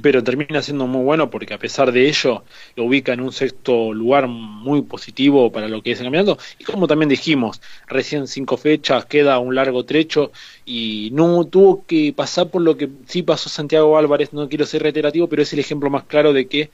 Pero 0.03 0.23
termina 0.23 0.63
siendo 0.63 0.87
muy 0.87 1.03
bueno 1.03 1.31
porque 1.31 1.53
a 1.53 1.59
pesar 1.59 1.91
de 1.93 2.09
ello 2.09 2.45
lo 2.77 2.85
ubica 2.85 3.13
en 3.13 3.21
un 3.21 3.33
sexto 3.33 3.93
lugar 3.93 4.29
muy 4.29 4.83
positivo 4.83 5.51
para 5.51 5.69
lo 5.69 5.83
que 5.83 5.93
es 5.93 5.99
el 5.99 6.07
campeonato. 6.07 6.39
Y 6.59 6.65
como 6.65 6.87
también 6.87 7.09
dijimos 7.09 7.61
recién 7.89 8.29
cinco 8.29 8.57
fechas 8.57 9.05
queda 9.07 9.39
un 9.41 9.55
largo 9.57 9.85
trecho 9.85 10.31
y 10.65 11.11
no 11.13 11.45
tuvo 11.45 11.85
que 11.87 12.13
pasar 12.17 12.51
por 12.51 12.63
lo 12.63 12.77
que 12.77 12.89
sí 13.07 13.23
pasó 13.23 13.49
Santiago 13.49 13.99
Álvarez 13.99 14.33
no 14.33 14.49
quiero 14.49 14.65
ser 14.65 14.83
reiterativo 14.85 15.29
pero 15.29 15.43
es 15.43 15.53
el 15.53 15.59
ejemplo 15.59 15.91
más 15.91 16.05
claro 16.05 16.33
de 16.33 16.47
que 16.47 16.71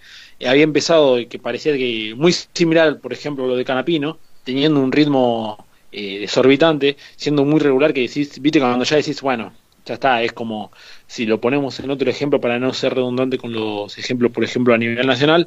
había 0.47 0.65
empezado 0.65 1.19
y 1.19 1.27
que 1.27 1.39
parecía 1.39 1.73
que 1.77 2.15
muy 2.17 2.33
similar 2.33 3.01
por 3.01 3.13
ejemplo 3.15 3.47
lo 3.47 3.57
de 3.57 3.65
Canapino 3.65 4.19
teniendo 4.45 4.81
un 4.81 4.93
ritmo 4.93 5.66
eh, 5.97 6.21
desorbitante 6.21 6.97
siendo 7.17 7.45
muy 7.45 7.59
regular 7.59 7.93
que 7.93 8.03
decís 8.03 8.41
viste 8.41 8.61
cuando 8.61 8.85
ya 8.85 8.97
decís 8.97 9.21
bueno 9.23 9.53
ya 9.87 9.95
está, 9.95 10.23
es 10.23 10.33
como 10.33 10.73
si 11.07 11.25
lo 11.27 11.41
ponemos 11.41 11.79
en 11.81 11.91
otro 11.91 12.11
ejemplo 12.11 12.41
para 12.41 12.59
no 12.59 12.75
ser 12.75 12.95
redundante 12.95 13.39
con 13.39 13.53
los 13.53 13.97
ejemplos, 13.97 14.33
por 14.33 14.45
ejemplo, 14.45 14.75
a 14.75 14.79
nivel 14.79 15.07
nacional, 15.07 15.47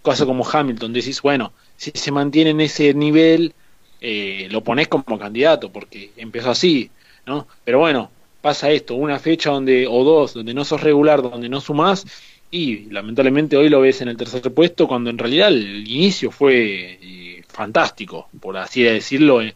cosa 0.00 0.24
como 0.24 0.48
Hamilton, 0.48 0.92
decís, 0.92 1.20
bueno, 1.20 1.52
si 1.76 1.90
se 1.92 2.12
mantiene 2.12 2.50
en 2.50 2.60
ese 2.60 2.94
nivel, 2.94 3.52
eh, 4.00 4.48
lo 4.50 4.62
pones 4.62 4.88
como 4.88 5.18
candidato, 5.18 5.70
porque 5.72 6.10
empezó 6.16 6.50
así, 6.50 6.90
¿no? 7.26 7.48
Pero 7.64 7.80
bueno, 7.80 8.10
pasa 8.40 8.70
esto, 8.70 8.94
una 8.94 9.18
fecha 9.18 9.50
donde, 9.50 9.86
o 9.88 10.04
dos, 10.04 10.34
donde 10.34 10.54
no 10.54 10.64
sos 10.64 10.80
regular, 10.80 11.20
donde 11.22 11.48
no 11.48 11.60
sumás, 11.60 12.06
y 12.50 12.90
lamentablemente 12.90 13.56
hoy 13.56 13.68
lo 13.68 13.80
ves 13.80 14.02
en 14.02 14.08
el 14.08 14.16
tercer 14.16 14.54
puesto, 14.54 14.86
cuando 14.86 15.10
en 15.10 15.18
realidad 15.18 15.48
el 15.48 15.88
inicio 15.88 16.30
fue 16.30 16.98
eh, 17.02 17.33
fantástico, 17.54 18.28
por 18.40 18.56
así 18.58 18.82
decirlo, 18.82 19.40
en 19.40 19.54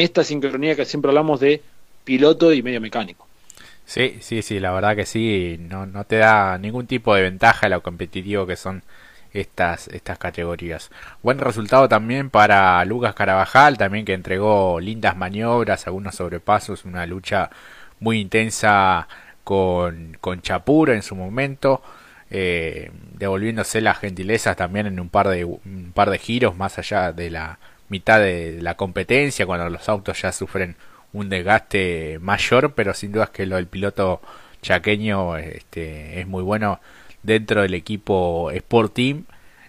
esta 0.00 0.24
sincronía 0.24 0.76
que 0.76 0.84
siempre 0.84 1.10
hablamos 1.10 1.40
de 1.40 1.62
piloto 2.04 2.52
y 2.52 2.62
medio 2.62 2.80
mecánico. 2.80 3.26
Sí, 3.88 4.18
sí, 4.20 4.42
sí, 4.42 4.60
la 4.60 4.72
verdad 4.72 4.94
que 4.94 5.06
sí, 5.06 5.56
no, 5.58 5.86
no 5.86 6.04
te 6.04 6.16
da 6.16 6.58
ningún 6.58 6.86
tipo 6.86 7.14
de 7.14 7.22
ventaja 7.22 7.70
lo 7.70 7.82
competitivo 7.82 8.46
que 8.46 8.56
son 8.56 8.82
estas, 9.32 9.88
estas 9.88 10.18
categorías. 10.18 10.90
Buen 11.22 11.38
resultado 11.38 11.88
también 11.88 12.28
para 12.28 12.84
Lucas 12.84 13.14
Carabajal, 13.14 13.78
también 13.78 14.04
que 14.04 14.12
entregó 14.12 14.78
lindas 14.78 15.16
maniobras, 15.16 15.86
algunos 15.86 16.16
sobrepasos, 16.16 16.84
una 16.84 17.06
lucha 17.06 17.48
muy 18.00 18.20
intensa 18.20 19.08
con, 19.42 20.18
con 20.20 20.42
Chapur 20.42 20.90
en 20.90 21.02
su 21.02 21.14
momento, 21.16 21.82
eh, 22.30 22.90
devolviéndose 23.14 23.80
las 23.80 23.98
gentilezas 23.98 24.56
también 24.56 24.86
en 24.86 25.00
un 25.00 25.08
par 25.08 25.28
de, 25.28 25.44
un 25.44 25.92
par 25.94 26.10
de 26.10 26.18
giros 26.18 26.56
más 26.56 26.78
allá 26.78 27.12
de 27.12 27.30
la 27.30 27.58
mitad 27.88 28.20
de 28.20 28.60
la 28.60 28.76
competencia, 28.76 29.46
cuando 29.46 29.68
los 29.70 29.88
autos 29.88 30.20
ya 30.20 30.32
sufren 30.32 30.76
un 31.12 31.28
desgaste 31.28 32.18
mayor, 32.20 32.74
pero 32.74 32.94
sin 32.94 33.12
duda 33.12 33.24
es 33.24 33.30
que 33.30 33.46
lo 33.46 33.56
del 33.56 33.66
piloto 33.66 34.20
chaqueño 34.62 35.36
este, 35.38 36.20
es 36.20 36.26
muy 36.26 36.42
bueno 36.42 36.80
dentro 37.22 37.62
del 37.62 37.74
equipo 37.74 38.50
Sport 38.50 38.94
Team, 38.94 39.24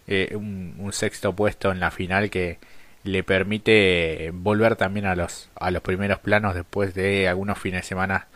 eh, 0.07 0.35
un, 0.35 0.91
sexto 0.91 1.33
puesto 1.35 1.71
en 1.71 1.79
la 1.79 1.91
final 1.91 2.29
que 2.29 2.57
le 3.03 3.23
permite 3.23 4.31
volver 4.33 4.75
también 4.75 5.05
a 5.05 5.15
los, 5.15 5.49
a 5.55 5.71
los 5.71 5.81
primeros 5.81 6.19
planos 6.19 6.55
después 6.55 6.93
de 6.93 7.27
algunos 7.27 7.57
fines 7.59 7.81
de 7.83 7.87
semana 7.87 8.27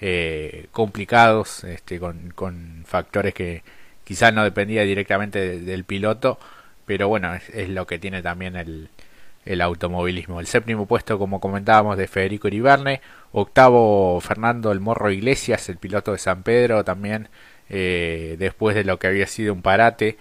eh, 0.00 0.66
complicados, 0.72 1.62
este, 1.62 2.00
con, 2.00 2.84
factores 2.86 3.34
que 3.34 3.62
quizás 4.02 4.34
no 4.34 4.42
dependía 4.42 4.82
directamente 4.82 5.60
del 5.60 5.84
piloto, 5.84 6.40
pero 6.86 7.08
bueno, 7.08 7.34
es 7.34 7.68
lo 7.68 7.86
que 7.86 8.00
tiene 8.00 8.20
también 8.20 8.56
el, 8.56 9.60
automovilismo. 9.60 10.40
El 10.40 10.46
séptimo 10.48 10.86
puesto, 10.86 11.18
como 11.18 11.40
comentábamos, 11.40 11.96
de 11.96 12.08
Federico 12.08 12.48
Iriberne. 12.48 13.00
Octavo, 13.32 14.20
Fernando 14.20 14.72
El 14.72 14.80
Morro 14.80 15.10
Iglesias, 15.10 15.68
el 15.68 15.78
piloto 15.78 16.12
de 16.12 16.18
San 16.18 16.42
Pedro, 16.42 16.84
también 16.84 17.28
eh, 17.70 18.36
después 18.38 18.74
de 18.74 18.84
lo 18.84 18.98
que 18.98 19.06
había 19.06 19.26
sido 19.26 19.54
un 19.54 19.62
parate, 19.62 20.18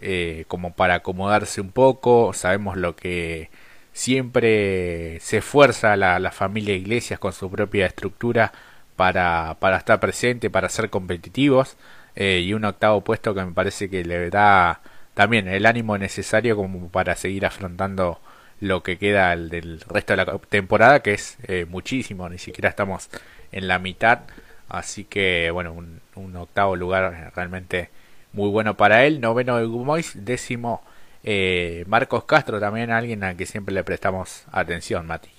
eh, 0.00 0.44
como 0.48 0.74
para 0.74 0.94
acomodarse 0.96 1.60
un 1.60 1.72
poco. 1.72 2.32
Sabemos 2.34 2.76
lo 2.76 2.96
que 2.96 3.50
siempre 3.92 5.18
se 5.20 5.38
esfuerza 5.38 5.96
la 5.96 6.30
familia 6.32 6.74
Iglesias 6.76 7.18
con 7.18 7.32
su 7.32 7.50
propia 7.50 7.86
estructura 7.86 8.52
para, 8.96 9.56
para 9.60 9.76
estar 9.78 10.00
presente, 10.00 10.50
para 10.50 10.68
ser 10.68 10.90
competitivos. 10.90 11.76
Eh, 12.16 12.40
y 12.44 12.54
un 12.54 12.64
octavo 12.64 13.02
puesto 13.02 13.34
que 13.34 13.44
me 13.44 13.52
parece 13.52 13.90
que 13.90 14.04
le 14.04 14.30
da 14.30 14.80
también 15.14 15.48
el 15.48 15.66
ánimo 15.66 15.98
necesario 15.98 16.56
como 16.56 16.88
para 16.88 17.16
seguir 17.16 17.46
afrontando 17.46 18.20
lo 18.60 18.82
que 18.82 18.98
queda 18.98 19.36
del 19.36 19.80
resto 19.80 20.16
de 20.16 20.24
la 20.24 20.38
temporada, 20.38 21.00
que 21.00 21.14
es 21.14 21.36
eh, 21.48 21.66
muchísimo, 21.68 22.28
ni 22.28 22.38
siquiera 22.38 22.68
estamos 22.68 23.10
en 23.52 23.68
la 23.68 23.78
mitad, 23.78 24.20
así 24.68 25.04
que 25.04 25.50
bueno, 25.50 25.72
un, 25.72 26.36
octavo 26.36 26.76
lugar 26.76 27.32
realmente 27.34 27.90
muy 28.32 28.50
bueno 28.50 28.76
para 28.76 29.04
él, 29.04 29.20
noveno 29.20 29.58
de 29.58 29.66
Gumois, 29.66 30.12
décimo 30.24 30.82
eh, 31.24 31.84
Marcos 31.88 32.24
Castro, 32.24 32.60
también 32.60 32.90
alguien 32.90 33.24
a 33.24 33.36
que 33.36 33.46
siempre 33.46 33.74
le 33.74 33.84
prestamos 33.84 34.44
atención, 34.52 35.06
Mati. 35.06 35.33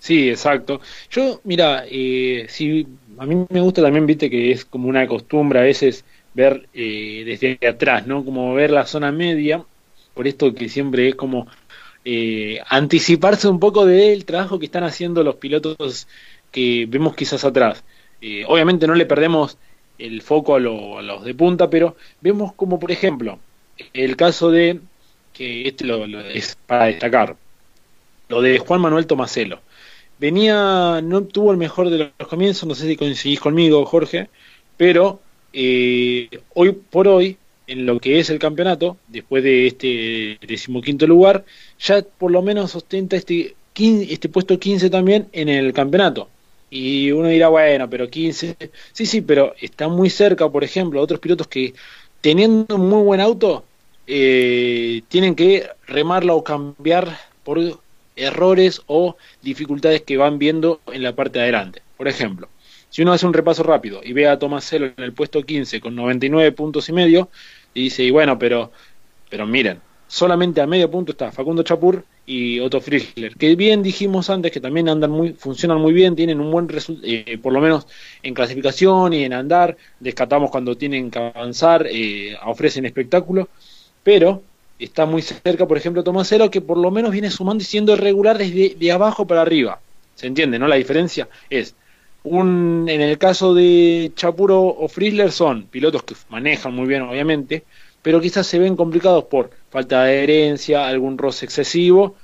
Sí, 0.00 0.30
exacto. 0.30 0.80
Yo, 1.10 1.40
mira, 1.44 1.84
eh, 1.86 2.48
a 3.18 3.26
mí 3.26 3.46
me 3.48 3.60
gusta 3.60 3.82
también, 3.82 4.06
viste, 4.06 4.28
que 4.30 4.50
es 4.50 4.64
como 4.64 4.88
una 4.88 5.06
costumbre 5.06 5.60
a 5.60 5.62
veces 5.62 6.04
ver 6.34 6.68
eh, 6.74 7.22
desde 7.26 7.68
atrás, 7.68 8.06
¿no? 8.06 8.24
Como 8.24 8.54
ver 8.54 8.70
la 8.70 8.86
zona 8.86 9.12
media, 9.12 9.64
por 10.14 10.26
esto 10.26 10.54
que 10.54 10.68
siempre 10.68 11.08
es 11.10 11.14
como 11.14 11.46
eh, 12.04 12.60
anticiparse 12.68 13.48
un 13.48 13.60
poco 13.60 13.84
del 13.86 14.24
trabajo 14.24 14.58
que 14.58 14.66
están 14.66 14.84
haciendo 14.84 15.22
los 15.22 15.36
pilotos 15.36 16.08
que 16.50 16.86
vemos 16.88 17.14
quizás 17.14 17.44
atrás. 17.44 17.84
Eh, 18.22 18.44
obviamente 18.48 18.86
no 18.86 18.94
le 18.94 19.06
perdemos 19.06 19.58
el 19.98 20.22
foco 20.22 20.56
a, 20.56 20.60
los 20.60 21.24
de 21.24 21.34
punta, 21.34 21.68
pero 21.68 21.96
vemos 22.20 22.54
como 22.54 22.78
por 22.78 22.90
ejemplo 22.90 23.38
el 23.92 24.16
caso 24.16 24.50
de, 24.50 24.80
que 25.32 25.68
este 25.68 25.84
lo, 25.84 26.04
es 26.20 26.56
para 26.66 26.86
destacar, 26.86 27.36
lo 28.28 28.40
de 28.42 28.58
Juan 28.58 28.80
Manuel 28.80 29.06
Tomaselo. 29.06 29.60
Venía, 30.20 31.00
no 31.02 31.24
tuvo 31.24 31.50
el 31.50 31.56
mejor 31.56 31.88
de 31.88 32.12
los 32.18 32.28
comienzos, 32.28 32.68
no 32.68 32.74
sé 32.74 32.86
si 32.86 32.96
coincidís 32.96 33.40
conmigo, 33.40 33.86
Jorge, 33.86 34.28
pero 34.76 35.18
eh, 35.54 36.28
hoy 36.52 36.72
por 36.72 37.08
hoy 37.08 37.38
en 37.66 37.86
lo 37.86 37.98
que 38.00 38.18
es 38.18 38.28
el 38.28 38.38
campeonato, 38.38 38.98
después 39.08 39.42
de 39.42 39.66
este 39.68 40.38
decimoquinto 40.46 41.06
lugar, 41.06 41.44
ya 41.78 42.02
por 42.02 42.30
lo 42.32 42.42
menos 42.42 42.74
ostenta 42.74 43.16
este, 43.16 43.54
este 43.74 44.28
puesto 44.28 44.58
15 44.58 44.90
también 44.90 45.28
en 45.32 45.48
el 45.48 45.72
campeonato. 45.72 46.28
Y 46.68 47.12
uno 47.12 47.28
dirá, 47.28 47.48
bueno, 47.48 47.88
pero 47.88 48.10
15, 48.10 48.56
sí, 48.92 49.06
sí, 49.06 49.22
pero 49.22 49.54
está 49.60 49.88
muy 49.88 50.10
cerca, 50.10 50.50
por 50.50 50.64
ejemplo, 50.64 51.00
otros 51.00 51.20
pilotos 51.20 51.46
que 51.46 51.72
teniendo 52.20 52.74
un 52.76 52.88
muy 52.90 53.02
buen 53.04 53.20
auto, 53.20 53.64
eh, 54.06 55.02
tienen 55.08 55.34
que 55.34 55.66
remarla 55.86 56.34
o 56.34 56.44
cambiar 56.44 57.16
por 57.42 57.58
errores 58.20 58.82
o 58.86 59.16
dificultades 59.42 60.02
que 60.02 60.16
van 60.16 60.38
viendo 60.38 60.80
en 60.92 61.02
la 61.02 61.14
parte 61.14 61.38
de 61.38 61.44
adelante. 61.44 61.82
Por 61.96 62.08
ejemplo, 62.08 62.48
si 62.88 63.02
uno 63.02 63.12
hace 63.12 63.26
un 63.26 63.34
repaso 63.34 63.62
rápido 63.62 64.00
y 64.02 64.12
ve 64.12 64.28
a 64.28 64.38
Tomaselo 64.38 64.86
en 64.86 65.04
el 65.04 65.12
puesto 65.12 65.42
15 65.42 65.80
con 65.80 65.94
99 65.94 66.52
puntos 66.52 66.88
y 66.88 66.92
medio, 66.92 67.30
y 67.72 67.84
dice, 67.84 68.02
y 68.02 68.10
bueno, 68.10 68.38
pero, 68.38 68.72
pero 69.28 69.46
miren, 69.46 69.80
solamente 70.08 70.60
a 70.60 70.66
medio 70.66 70.90
punto 70.90 71.12
está 71.12 71.30
Facundo 71.30 71.62
Chapur 71.62 72.04
y 72.26 72.58
Otto 72.58 72.80
Frischler, 72.80 73.36
que 73.36 73.54
bien 73.54 73.82
dijimos 73.82 74.28
antes 74.28 74.50
que 74.50 74.60
también 74.60 74.88
andan 74.88 75.10
muy, 75.10 75.32
funcionan 75.34 75.80
muy 75.80 75.92
bien, 75.92 76.16
tienen 76.16 76.40
un 76.40 76.50
buen 76.50 76.68
resultado, 76.68 77.06
eh, 77.08 77.38
por 77.40 77.52
lo 77.52 77.60
menos 77.60 77.86
en 78.22 78.34
clasificación 78.34 79.12
y 79.12 79.24
en 79.24 79.32
andar, 79.32 79.76
descatamos 80.00 80.50
cuando 80.50 80.76
tienen 80.76 81.10
que 81.10 81.18
avanzar, 81.18 81.86
eh, 81.88 82.36
ofrecen 82.44 82.86
espectáculo, 82.86 83.48
pero 84.02 84.42
está 84.80 85.06
muy 85.06 85.22
cerca, 85.22 85.66
por 85.66 85.76
ejemplo, 85.76 86.02
Tomaselo, 86.02 86.50
que 86.50 86.60
por 86.60 86.78
lo 86.78 86.90
menos 86.90 87.12
viene 87.12 87.30
sumando 87.30 87.62
y 87.62 87.66
siendo 87.66 87.96
regular 87.96 88.38
desde 88.38 88.74
de 88.74 88.92
abajo 88.92 89.26
para 89.26 89.42
arriba. 89.42 89.80
¿Se 90.14 90.26
entiende, 90.26 90.58
no? 90.58 90.66
La 90.66 90.76
diferencia 90.76 91.28
es, 91.48 91.74
un, 92.22 92.86
en 92.88 93.00
el 93.00 93.18
caso 93.18 93.54
de 93.54 94.12
Chapuro 94.14 94.62
o 94.62 94.88
Frischler 94.88 95.32
son 95.32 95.64
pilotos 95.64 96.02
que 96.02 96.14
manejan 96.28 96.74
muy 96.74 96.86
bien, 96.86 97.02
obviamente, 97.02 97.64
pero 98.02 98.20
quizás 98.20 98.46
se 98.46 98.58
ven 98.58 98.76
complicados 98.76 99.24
por 99.24 99.50
falta 99.70 100.04
de 100.04 100.12
adherencia, 100.12 100.86
algún 100.86 101.18
roce 101.18 101.44
excesivo 101.44 102.16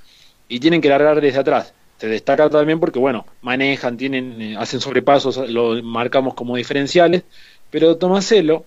y 0.47 0.59
tienen 0.59 0.81
que 0.81 0.89
largar 0.89 1.21
desde 1.21 1.39
atrás. 1.39 1.73
Se 1.97 2.07
destaca 2.07 2.49
también 2.49 2.79
porque, 2.79 2.99
bueno, 2.99 3.25
manejan, 3.41 3.97
tienen, 3.97 4.39
eh, 4.39 4.55
hacen 4.57 4.79
sobrepasos, 4.79 5.37
lo 5.49 5.81
marcamos 5.81 6.35
como 6.35 6.55
diferenciales, 6.55 7.23
pero 7.71 7.97
Tomaselo 7.97 8.65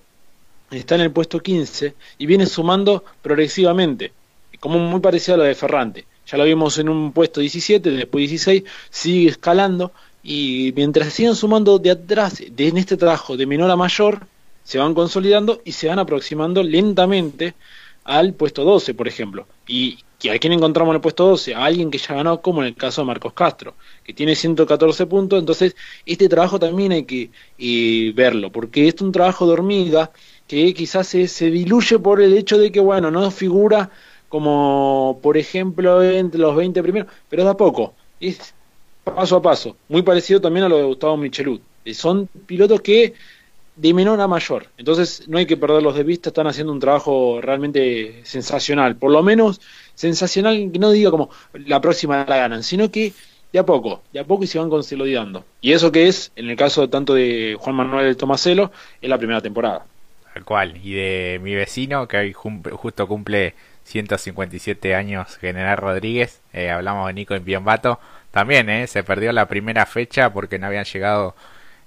está 0.71 0.95
en 0.95 1.03
el 1.03 1.11
puesto 1.11 1.41
15 1.41 1.95
y 2.19 2.27
viene 2.27 2.47
sumando 2.47 3.05
progresivamente, 3.23 4.13
como 4.61 4.79
muy 4.79 5.01
parecido 5.01 5.35
a 5.35 5.39
lo 5.39 5.45
de 5.45 5.55
Ferrante. 5.55 6.05
Ya 6.27 6.39
lo 6.39 6.45
vimos 6.45 6.79
en 6.79 6.89
un 6.89 7.13
puesto 7.13 7.41
17, 7.41 7.91
después 7.91 8.23
16, 8.23 8.63
sigue 8.91 9.31
escalando 9.31 9.93
y 10.23 10.73
mientras 10.77 11.13
sigan 11.13 11.35
sumando 11.35 11.79
de 11.79 11.91
atrás, 11.91 12.43
de, 12.49 12.69
en 12.69 12.77
este 12.77 12.97
trabajo 12.97 13.37
de 13.37 13.47
menor 13.47 13.71
a 13.71 13.77
mayor, 13.77 14.27
se 14.63 14.79
van 14.79 14.95
consolidando 14.95 15.61
y 15.65 15.73
se 15.73 15.89
van 15.89 15.99
aproximando 15.99 16.63
lentamente 16.63 17.55
al 18.05 18.35
puesto 18.35 18.65
12, 18.65 18.95
por 18.95 19.09
ejemplo. 19.09 19.47
Y 19.67 19.99
a 20.29 20.39
quién 20.39 20.53
encontramos 20.53 20.93
en 20.93 20.97
el 20.97 21.01
puesto 21.01 21.27
12, 21.27 21.55
a 21.55 21.65
alguien 21.65 21.91
que 21.91 21.99
ya 21.99 22.15
ganó, 22.15 22.43
como 22.43 22.61
en 22.61 22.69
el 22.69 22.75
caso 22.75 23.01
de 23.01 23.07
Marcos 23.07 23.33
Castro, 23.33 23.75
que 24.05 24.13
tiene 24.13 24.37
114 24.37 25.07
puntos. 25.07 25.39
Entonces, 25.39 25.75
este 26.05 26.29
trabajo 26.29 26.59
también 26.59 26.93
hay 26.93 27.05
que 27.05 27.31
eh, 27.59 28.13
verlo, 28.15 28.53
porque 28.53 28.89
es 28.89 29.01
un 29.01 29.13
trabajo 29.13 29.47
de 29.47 29.53
hormiga 29.55 30.11
que 30.51 30.75
quizás 30.75 31.07
se, 31.07 31.51
diluye 31.53 32.01
por 32.01 32.21
el 32.21 32.37
hecho 32.37 32.59
de 32.59 32.73
que, 32.73 32.81
bueno, 32.81 33.09
no 33.13 33.31
figura 33.31 33.89
como, 34.29 35.21
por 35.23 35.37
ejemplo, 35.37 36.03
entre 36.03 36.41
los 36.41 36.57
20 36.57 36.83
primeros, 36.83 37.09
pero 37.29 37.45
da 37.45 37.57
poco. 37.57 37.95
Es 38.19 38.53
paso 39.05 39.37
a 39.37 39.43
paso. 39.43 39.77
Muy 39.89 40.03
parecido 40.03 40.41
también 40.41 40.67
a 40.67 40.69
lo 40.69 40.77
de 40.77 40.83
Gustavo 40.83 41.17
Michelud. 41.17 41.61
Eh, 41.85 41.95
son 41.95 42.27
pilotos 42.47 42.81
que 42.81 43.15
de 43.77 43.95
menor 43.95 44.21
a 44.21 44.27
mayor. 44.27 44.67
Entonces 44.77 45.23
no 45.29 45.39
hay 45.39 45.47
que 45.47 45.57
perderlos 45.57 45.95
de 45.95 46.03
vista, 46.03 46.31
están 46.31 46.49
haciendo 46.49 46.73
un 46.73 46.81
trabajo 46.81 47.41
realmente 47.41 48.21
sensacional. 48.25 48.97
Por 48.97 49.13
lo 49.13 49.23
menos 49.23 49.61
sensacional, 49.95 50.71
que 50.73 50.81
no 50.81 50.91
diga 50.91 51.13
como 51.13 51.31
la 51.53 51.81
próxima 51.81 52.27
la 52.29 52.37
ganan, 52.37 52.65
sino 52.65 52.91
que 52.91 53.13
de 53.53 53.59
a 53.61 53.65
poco, 53.65 54.03
de 54.13 54.19
a 54.19 54.25
poco 54.25 54.43
y 54.43 54.49
se 54.49 54.59
van 54.59 54.69
consolidando. 54.69 55.45
Y 55.61 55.75
eso 55.75 55.93
que 55.93 56.09
es, 56.09 56.33
en 56.35 56.51
el 56.51 56.57
caso 56.57 56.91
tanto 56.91 57.15
de 57.15 57.57
Juan 57.57 57.77
Manuel 57.77 58.17
Tomaselo, 58.17 58.73
es 59.01 59.09
la 59.09 59.17
primera 59.17 59.41
temporada. 59.41 59.87
Cual. 60.45 60.77
Y 60.83 60.95
de 60.95 61.41
mi 61.43 61.55
vecino, 61.55 62.09
que 62.09 62.33
justo 62.33 63.07
cumple 63.09 63.55
157 63.85 64.95
años, 64.95 65.37
General 65.39 65.77
Rodríguez, 65.77 66.41
eh, 66.53 66.71
hablamos 66.71 67.07
de 67.09 67.15
Nico 67.15 67.35
en 67.35 67.45
Bienvato, 67.45 68.01
también 68.31 68.69
eh, 68.71 68.87
se 68.87 69.03
perdió 69.03 69.33
la 69.33 69.47
primera 69.47 69.87
fecha 69.87 70.33
porque 70.33 70.59
no 70.59 70.67
habían 70.67 70.85
llegado 70.85 71.35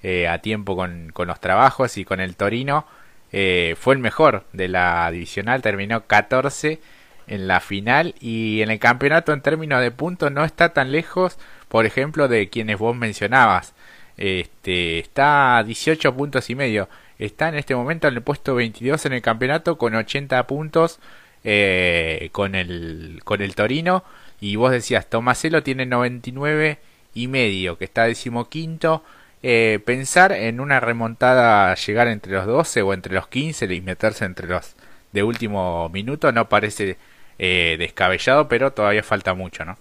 eh, 0.01 0.27
a 0.27 0.39
tiempo 0.39 0.75
con, 0.75 1.11
con, 1.13 1.27
los 1.27 1.39
trabajos 1.39 1.97
y 1.97 2.05
con 2.05 2.19
el 2.19 2.35
Torino. 2.35 2.85
Eh, 3.31 3.75
fue 3.79 3.95
el 3.95 3.99
mejor 3.99 4.45
de 4.53 4.67
la 4.67 5.09
divisional, 5.11 5.61
terminó 5.61 6.05
14 6.05 6.79
en 7.27 7.47
la 7.47 7.61
final 7.61 8.13
y 8.19 8.61
en 8.61 8.69
el 8.69 8.79
campeonato 8.79 9.33
en 9.33 9.41
términos 9.41 9.81
de 9.81 9.91
puntos 9.91 10.31
no 10.31 10.43
está 10.43 10.73
tan 10.73 10.91
lejos, 10.91 11.39
por 11.69 11.85
ejemplo, 11.85 12.27
de 12.27 12.49
quienes 12.49 12.77
vos 12.77 12.95
mencionabas. 12.95 13.73
Este, 14.17 14.99
está 14.99 15.57
a 15.57 15.63
18 15.63 16.13
puntos 16.15 16.49
y 16.49 16.55
medio. 16.55 16.89
Está 17.23 17.47
en 17.47 17.55
este 17.55 17.73
momento 17.73 18.09
en 18.09 18.15
el 18.15 18.21
puesto 18.21 18.53
22 18.53 19.05
en 19.05 19.13
el 19.13 19.21
campeonato 19.21 19.77
con 19.77 19.95
80 19.95 20.45
puntos 20.45 20.99
eh, 21.45 22.27
con, 22.33 22.53
el, 22.53 23.21
con 23.23 23.41
el 23.41 23.55
Torino. 23.55 24.03
Y 24.41 24.57
vos 24.57 24.71
decías, 24.71 25.09
Tomaselo 25.09 25.63
tiene 25.63 25.85
99 25.85 26.79
y 27.13 27.27
medio, 27.29 27.77
que 27.77 27.85
está 27.85 28.03
decimoquinto. 28.03 29.03
Eh, 29.41 29.79
pensar 29.85 30.33
en 30.33 30.59
una 30.59 30.81
remontada, 30.81 31.73
llegar 31.75 32.09
entre 32.09 32.33
los 32.33 32.45
12 32.45 32.81
o 32.81 32.93
entre 32.93 33.13
los 33.13 33.29
15 33.29 33.73
y 33.73 33.79
meterse 33.79 34.25
entre 34.25 34.49
los 34.49 34.75
de 35.13 35.23
último 35.23 35.87
minuto 35.89 36.29
no 36.33 36.49
parece 36.49 36.97
eh, 37.39 37.77
descabellado, 37.79 38.49
pero 38.49 38.73
todavía 38.73 39.03
falta 39.03 39.33
mucho, 39.33 39.63
¿no? 39.63 39.77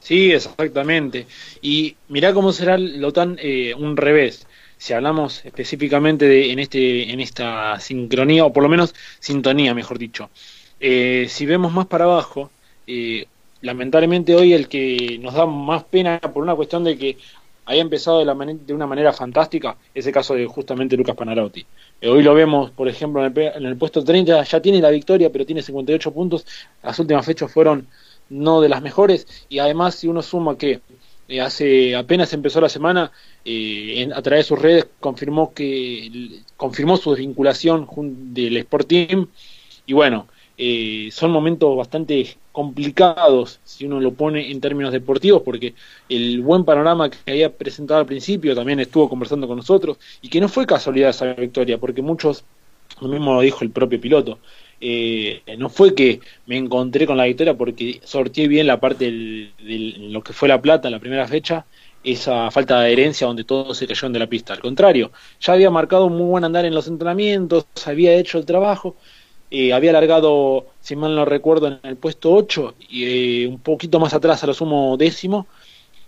Sí, 0.00 0.32
exactamente. 0.32 1.26
Y 1.60 1.96
mirá 2.08 2.32
cómo 2.32 2.52
será 2.52 2.76
lo 2.78 3.12
tan 3.12 3.36
eh, 3.40 3.74
un 3.74 3.96
revés. 3.96 4.46
Si 4.82 4.92
hablamos 4.92 5.44
específicamente 5.44 6.26
de, 6.26 6.50
en, 6.50 6.58
este, 6.58 7.12
en 7.12 7.20
esta 7.20 7.78
sincronía, 7.78 8.44
o 8.44 8.52
por 8.52 8.64
lo 8.64 8.68
menos 8.68 8.96
sintonía, 9.20 9.74
mejor 9.74 9.96
dicho. 9.96 10.28
Eh, 10.80 11.26
si 11.28 11.46
vemos 11.46 11.72
más 11.72 11.86
para 11.86 12.06
abajo, 12.06 12.50
eh, 12.88 13.26
lamentablemente 13.60 14.34
hoy 14.34 14.54
el 14.54 14.66
que 14.66 15.20
nos 15.22 15.34
da 15.34 15.46
más 15.46 15.84
pena 15.84 16.18
por 16.18 16.42
una 16.42 16.56
cuestión 16.56 16.82
de 16.82 16.98
que 16.98 17.16
haya 17.66 17.80
empezado 17.80 18.18
de, 18.18 18.24
la 18.24 18.34
de 18.34 18.74
una 18.74 18.88
manera 18.88 19.12
fantástica, 19.12 19.76
es 19.94 20.04
el 20.04 20.12
caso 20.12 20.34
de 20.34 20.46
justamente 20.46 20.96
Lucas 20.96 21.14
Panarotti. 21.14 21.64
Eh, 22.00 22.08
hoy 22.08 22.24
lo 22.24 22.34
vemos, 22.34 22.72
por 22.72 22.88
ejemplo, 22.88 23.24
en 23.24 23.32
el, 23.32 23.52
en 23.54 23.66
el, 23.66 23.76
puesto 23.76 24.02
30, 24.02 24.42
ya 24.42 24.60
tiene 24.60 24.80
la 24.80 24.90
victoria, 24.90 25.30
pero 25.30 25.46
tiene 25.46 25.62
58 25.62 26.12
puntos. 26.12 26.44
Las 26.82 26.98
últimas 26.98 27.24
fechas 27.24 27.52
fueron 27.52 27.86
no 28.30 28.60
de 28.60 28.68
las 28.68 28.82
mejores, 28.82 29.46
y 29.48 29.60
además, 29.60 29.94
si 29.94 30.08
uno 30.08 30.22
suma 30.22 30.58
que 30.58 30.80
eh, 31.32 31.40
hace 31.40 31.96
apenas 31.96 32.32
empezó 32.34 32.60
la 32.60 32.68
semana, 32.68 33.10
eh, 33.42 34.06
a 34.14 34.20
través 34.20 34.44
de 34.44 34.48
sus 34.48 34.60
redes 34.60 34.86
confirmó 35.00 35.54
que 35.54 36.42
confirmó 36.58 36.98
su 36.98 37.12
desvinculación 37.12 37.88
del 38.34 38.58
Sport 38.58 38.86
Team, 38.86 39.28
y 39.86 39.94
bueno, 39.94 40.26
eh, 40.58 41.08
son 41.10 41.30
momentos 41.30 41.74
bastante 41.74 42.36
complicados 42.52 43.60
si 43.64 43.86
uno 43.86 43.98
lo 43.98 44.12
pone 44.12 44.50
en 44.50 44.60
términos 44.60 44.92
deportivos, 44.92 45.40
porque 45.42 45.74
el 46.10 46.42
buen 46.42 46.66
panorama 46.66 47.08
que 47.08 47.30
había 47.30 47.50
presentado 47.50 48.00
al 48.00 48.06
principio 48.06 48.54
también 48.54 48.80
estuvo 48.80 49.08
conversando 49.08 49.48
con 49.48 49.56
nosotros 49.56 49.98
y 50.20 50.28
que 50.28 50.38
no 50.38 50.50
fue 50.50 50.66
casualidad 50.66 51.10
esa 51.10 51.32
victoria, 51.32 51.78
porque 51.78 52.02
muchos, 52.02 52.44
lo 53.00 53.08
mismo 53.08 53.32
lo 53.32 53.40
dijo 53.40 53.64
el 53.64 53.70
propio 53.70 53.98
piloto, 53.98 54.38
eh, 54.82 55.42
no 55.56 55.68
fue 55.68 55.94
que 55.94 56.20
me 56.46 56.56
encontré 56.56 57.06
con 57.06 57.16
la 57.16 57.24
victoria 57.24 57.54
porque 57.54 58.00
sorteé 58.04 58.48
bien 58.48 58.66
la 58.66 58.80
parte 58.80 59.04
de 59.10 59.94
lo 59.98 60.22
que 60.22 60.32
fue 60.32 60.48
la 60.48 60.60
plata 60.60 60.88
en 60.88 60.92
la 60.92 60.98
primera 60.98 61.26
fecha, 61.28 61.64
esa 62.04 62.50
falta 62.50 62.80
de 62.80 62.86
adherencia 62.86 63.26
donde 63.26 63.44
todos 63.44 63.78
se 63.78 63.86
cayeron 63.86 64.12
de 64.12 64.18
la 64.18 64.26
pista. 64.26 64.52
Al 64.52 64.60
contrario, 64.60 65.12
ya 65.40 65.52
había 65.52 65.70
marcado 65.70 66.06
un 66.06 66.16
muy 66.16 66.26
buen 66.26 66.44
andar 66.44 66.64
en 66.64 66.74
los 66.74 66.88
entrenamientos, 66.88 67.66
había 67.86 68.14
hecho 68.14 68.38
el 68.38 68.44
trabajo 68.44 68.96
eh, 69.54 69.74
había 69.74 69.90
alargado, 69.90 70.68
si 70.80 70.96
mal 70.96 71.14
no 71.14 71.26
recuerdo, 71.26 71.66
en 71.68 71.78
el 71.82 71.96
puesto 71.96 72.32
8 72.32 72.74
y 72.88 73.44
eh, 73.44 73.46
un 73.46 73.58
poquito 73.58 74.00
más 74.00 74.14
atrás 74.14 74.42
a 74.42 74.46
lo 74.46 74.54
sumo 74.54 74.96
décimo, 74.96 75.46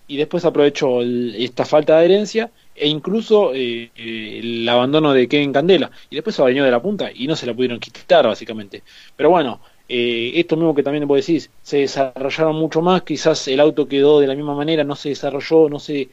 y 0.06 0.16
después 0.16 0.46
aprovechó 0.46 1.02
esta 1.02 1.66
falta 1.66 1.92
de 1.92 1.98
adherencia 1.98 2.50
e 2.74 2.88
incluso 2.88 3.52
eh, 3.54 3.90
el 3.96 4.68
abandono 4.68 5.12
de 5.12 5.28
Kevin 5.28 5.52
Candela, 5.52 5.90
y 6.10 6.16
después 6.16 6.36
se 6.36 6.42
bañó 6.42 6.64
de 6.64 6.70
la 6.70 6.82
punta 6.82 7.10
y 7.14 7.26
no 7.26 7.36
se 7.36 7.46
la 7.46 7.54
pudieron 7.54 7.80
quitar, 7.80 8.26
básicamente. 8.26 8.82
Pero 9.16 9.30
bueno, 9.30 9.60
esto 9.88 10.56
mismo 10.56 10.74
que 10.74 10.82
también 10.82 11.06
vos 11.06 11.18
decís, 11.18 11.50
se 11.62 11.78
desarrollaron 11.78 12.56
mucho 12.56 12.80
más, 12.80 13.02
quizás 13.02 13.46
el 13.48 13.60
auto 13.60 13.86
quedó 13.86 14.18
de 14.20 14.26
la 14.26 14.34
misma 14.34 14.54
manera, 14.54 14.82
no 14.82 14.96
se 14.96 15.10
desarrolló, 15.10 15.68
no 15.68 15.78
se 15.78 16.08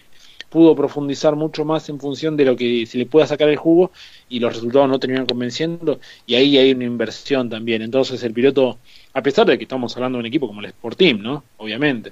pudo 0.51 0.75
profundizar 0.75 1.35
mucho 1.37 1.63
más 1.63 1.87
en 1.87 1.97
función 1.97 2.35
de 2.35 2.43
lo 2.43 2.57
que 2.57 2.85
se 2.85 2.97
le 2.97 3.05
pueda 3.05 3.25
sacar 3.25 3.47
el 3.47 3.55
jugo 3.55 3.91
y 4.27 4.39
los 4.39 4.53
resultados 4.53 4.89
no 4.89 4.99
terminan 4.99 5.25
convenciendo 5.25 6.01
y 6.25 6.35
ahí 6.35 6.57
hay 6.57 6.73
una 6.73 6.83
inversión 6.83 7.49
también. 7.49 7.81
Entonces 7.81 8.21
el 8.23 8.33
piloto, 8.33 8.77
a 9.13 9.23
pesar 9.23 9.47
de 9.47 9.57
que 9.57 9.63
estamos 9.63 9.95
hablando 9.95 10.17
de 10.17 10.21
un 10.21 10.25
equipo 10.25 10.47
como 10.47 10.59
el 10.59 10.67
Sport 10.67 10.97
Team, 10.97 11.21
¿no? 11.21 11.45
Obviamente. 11.57 12.11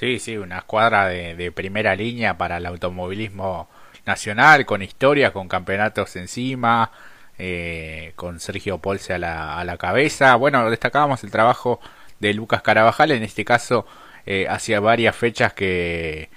Sí, 0.00 0.18
sí, 0.18 0.38
una 0.38 0.58
escuadra 0.60 1.08
de, 1.08 1.52
primera 1.52 1.94
línea 1.94 2.38
para 2.38 2.56
el 2.56 2.64
automovilismo 2.64 3.68
nacional, 4.06 4.64
con 4.64 4.80
historias, 4.80 5.30
con 5.32 5.46
campeonatos 5.46 6.16
encima, 6.16 6.90
eh, 7.38 8.14
con 8.16 8.40
Sergio 8.40 8.78
Polse 8.78 9.12
a 9.12 9.18
la, 9.18 9.58
a 9.58 9.64
la 9.66 9.76
cabeza. 9.76 10.36
Bueno, 10.36 10.70
destacábamos 10.70 11.22
el 11.22 11.30
trabajo 11.30 11.80
de 12.18 12.32
Lucas 12.32 12.62
Carabajal, 12.62 13.10
en 13.10 13.22
este 13.24 13.44
caso 13.44 13.86
eh, 14.24 14.46
hacía 14.48 14.80
varias 14.80 15.14
fechas 15.16 15.52
que 15.52 16.30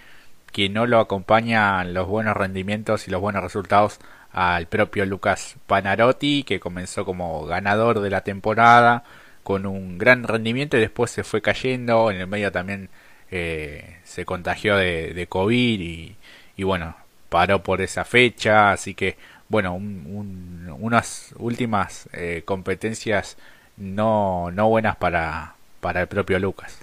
que 0.52 0.70
no 0.70 0.86
lo 0.86 1.00
acompañan 1.00 1.94
los 1.94 2.08
buenos 2.08 2.38
rendimientos 2.38 3.08
y 3.08 3.12
los 3.12 3.22
buenos 3.22 3.44
resultados 3.44 4.00
al 4.32 4.68
propio 4.68 5.06
Lucas 5.06 5.56
Panarotti, 5.68 6.44
que 6.44 6.60
comenzó 6.60 7.06
como 7.06 7.46
ganador 7.46 8.02
de 8.02 8.10
la 8.10 8.22
temporada 8.22 9.04
con 9.44 9.66
un 9.66 9.98
gran 9.98 10.24
rendimiento 10.24 10.78
y 10.78 10.82
después 10.82 11.12
se 11.12 11.24
fue 11.24 11.42
cayendo, 11.42 12.12
en 12.12 12.18
el 12.22 12.28
medio 12.28 12.52
también 12.52 12.90
eh, 13.36 13.98
se 14.04 14.26
contagió 14.26 14.78
de, 14.78 15.26
COVID 15.28 15.82
y, 15.82 16.64
bueno, 16.64 16.96
paró 17.30 17.64
por 17.64 17.82
esa 17.82 18.06
fecha, 18.06 18.72
así 18.72 18.94
que 18.94 19.18
bueno, 19.50 19.74
unas 19.74 21.34
últimas 21.38 22.08
eh, 22.14 22.44
competencias 22.46 23.36
no, 23.76 24.52
no 24.52 24.70
buenas 24.70 24.98
para, 24.98 25.56
para 25.82 26.02
el 26.02 26.08
propio 26.08 26.38
Lucas. 26.38 26.78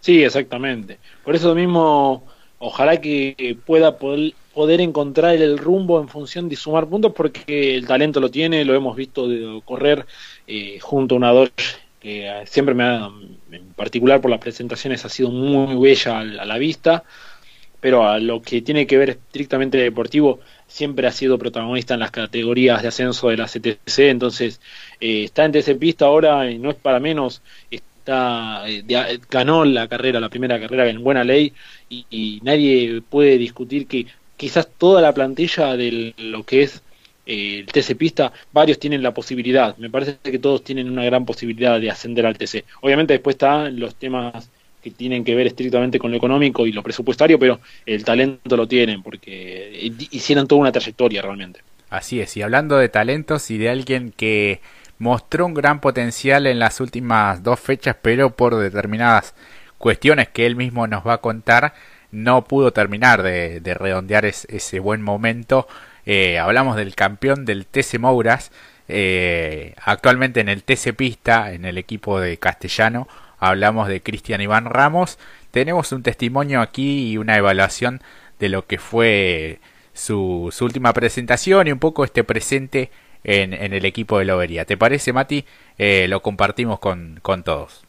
Sí, 0.00 0.24
exactamente. 0.24 0.98
Por 1.22 1.34
eso 1.36 1.54
mismo, 1.54 2.24
ojalá 2.58 2.98
que 2.98 3.58
pueda 3.66 3.98
poder, 3.98 4.32
encontrar 4.80 5.34
el 5.34 5.58
rumbo 5.58 6.00
en 6.00 6.08
función 6.08 6.48
de 6.48 6.56
sumar 6.56 6.86
puntos, 6.86 7.12
porque 7.12 7.76
el 7.76 7.86
talento 7.86 8.20
lo 8.20 8.30
tiene, 8.30 8.64
lo 8.64 8.74
hemos 8.74 8.96
visto 8.96 9.28
de 9.28 9.60
correr 9.66 10.06
eh, 10.46 10.78
junto 10.80 11.14
a 11.14 11.18
una 11.18 11.32
Dodge 11.32 11.87
que 12.00 12.28
eh, 12.28 12.46
siempre 12.46 12.74
me 12.74 12.84
ha, 12.84 13.10
en 13.50 13.72
particular 13.74 14.20
por 14.20 14.30
las 14.30 14.40
presentaciones, 14.40 15.04
ha 15.04 15.08
sido 15.08 15.30
muy 15.30 15.76
bella 15.76 16.20
a 16.20 16.24
la 16.24 16.58
vista, 16.58 17.04
pero 17.80 18.08
a 18.08 18.18
lo 18.18 18.42
que 18.42 18.62
tiene 18.62 18.86
que 18.86 18.98
ver 18.98 19.10
estrictamente 19.10 19.78
deportivo, 19.78 20.40
siempre 20.66 21.06
ha 21.06 21.12
sido 21.12 21.38
protagonista 21.38 21.94
en 21.94 22.00
las 22.00 22.10
categorías 22.10 22.82
de 22.82 22.88
ascenso 22.88 23.28
de 23.28 23.36
la 23.36 23.46
CTC, 23.46 23.98
entonces 24.10 24.60
eh, 25.00 25.24
está 25.24 25.44
en 25.44 25.52
TC 25.52 25.78
Pista 25.78 26.06
ahora 26.06 26.50
y 26.50 26.58
no 26.58 26.70
es 26.70 26.76
para 26.76 27.00
menos, 27.00 27.42
está 27.70 28.64
eh, 28.66 28.84
ganó 29.30 29.64
la 29.64 29.86
carrera, 29.88 30.20
la 30.20 30.30
primera 30.30 30.58
carrera 30.58 30.88
en 30.88 31.02
buena 31.02 31.24
ley 31.24 31.52
y, 31.90 32.40
nadie 32.42 33.02
puede 33.02 33.38
discutir 33.38 33.86
que 33.86 34.06
quizás 34.36 34.68
toda 34.78 35.02
la 35.02 35.12
plantilla 35.12 35.76
de 35.76 36.14
lo 36.16 36.42
que 36.44 36.62
es 36.62 36.82
eh, 37.28 37.58
el 37.60 37.66
TC 37.66 37.94
Pista, 37.94 38.32
varios 38.52 38.78
tienen 38.78 39.02
la 39.02 39.12
posibilidad, 39.12 39.76
me 39.76 39.90
parece 39.90 40.16
que 40.22 40.38
todos 40.38 40.64
tienen 40.64 40.90
una 40.90 41.04
gran 41.04 41.26
posibilidad 41.26 41.78
de 41.78 41.90
ascender 41.90 42.24
al 42.24 42.38
TC. 42.38 42.64
Obviamente 42.80 43.12
después 43.12 43.34
están 43.34 43.78
los 43.78 43.94
temas 43.96 44.48
que 44.82 44.90
tienen 44.90 45.24
que 45.24 45.34
ver 45.34 45.46
estrictamente 45.46 45.98
con 45.98 46.10
lo 46.10 46.16
económico 46.16 46.66
y 46.66 46.72
lo 46.72 46.82
presupuestario, 46.82 47.38
pero 47.38 47.60
el 47.84 48.02
talento 48.02 48.56
lo 48.56 48.66
tienen 48.66 49.02
porque 49.02 49.92
hicieron 50.10 50.48
toda 50.48 50.62
una 50.62 50.72
trayectoria 50.72 51.20
realmente. 51.20 51.60
Así 51.90 52.18
es, 52.18 52.34
y 52.38 52.42
hablando 52.42 52.78
de 52.78 52.88
talentos 52.88 53.50
y 53.50 53.58
de 53.58 53.68
alguien 53.68 54.12
que 54.16 54.62
mostró 54.98 55.44
un 55.44 55.54
gran 55.54 55.80
potencial 55.80 56.46
en 56.46 56.58
las 56.58 56.80
últimas 56.80 57.42
dos 57.42 57.60
fechas, 57.60 57.96
pero 58.00 58.30
por 58.30 58.56
determinadas 58.56 59.34
cuestiones 59.76 60.28
que 60.28 60.46
él 60.46 60.56
mismo 60.56 60.86
nos 60.86 61.06
va 61.06 61.14
a 61.14 61.18
contar, 61.18 61.74
no 62.10 62.44
pudo 62.44 62.72
terminar 62.72 63.22
de, 63.22 63.60
redondear 63.78 64.24
ese 64.24 64.78
buen 64.78 65.02
momento. 65.02 65.68
Eh, 66.10 66.38
hablamos 66.38 66.76
del 66.76 66.94
campeón 66.94 67.44
del 67.44 67.66
TC 67.66 67.98
Mouras, 67.98 68.50
eh, 68.88 69.74
actualmente 69.84 70.40
en 70.40 70.48
el 70.48 70.62
TC 70.62 70.94
Pista, 70.94 71.52
en 71.52 71.66
el 71.66 71.76
equipo 71.76 72.18
de 72.18 72.38
Castellano, 72.38 73.06
hablamos 73.38 73.88
de 73.88 74.00
Cristian 74.00 74.40
Iván 74.40 74.64
Ramos. 74.64 75.18
Tenemos 75.50 75.92
un 75.92 76.02
testimonio 76.02 76.62
aquí 76.62 77.10
y 77.10 77.18
una 77.18 77.36
evaluación 77.36 78.00
de 78.38 78.48
lo 78.48 78.66
que 78.66 78.78
fue 78.78 79.60
su, 79.92 80.50
última 80.62 80.94
presentación 80.94 81.66
y 81.66 81.72
un 81.72 81.78
poco 81.78 82.04
este 82.04 82.24
presente 82.24 82.90
en, 83.22 83.52
el 83.52 83.84
equipo 83.84 84.18
de 84.18 84.24
Lobería. 84.24 84.64
¿Te 84.64 84.78
parece, 84.78 85.12
Mati? 85.12 85.44
Eh, 85.76 86.06
lo 86.08 86.22
compartimos 86.22 86.78
con, 86.78 87.18
con 87.20 87.42
todos. 87.42 87.84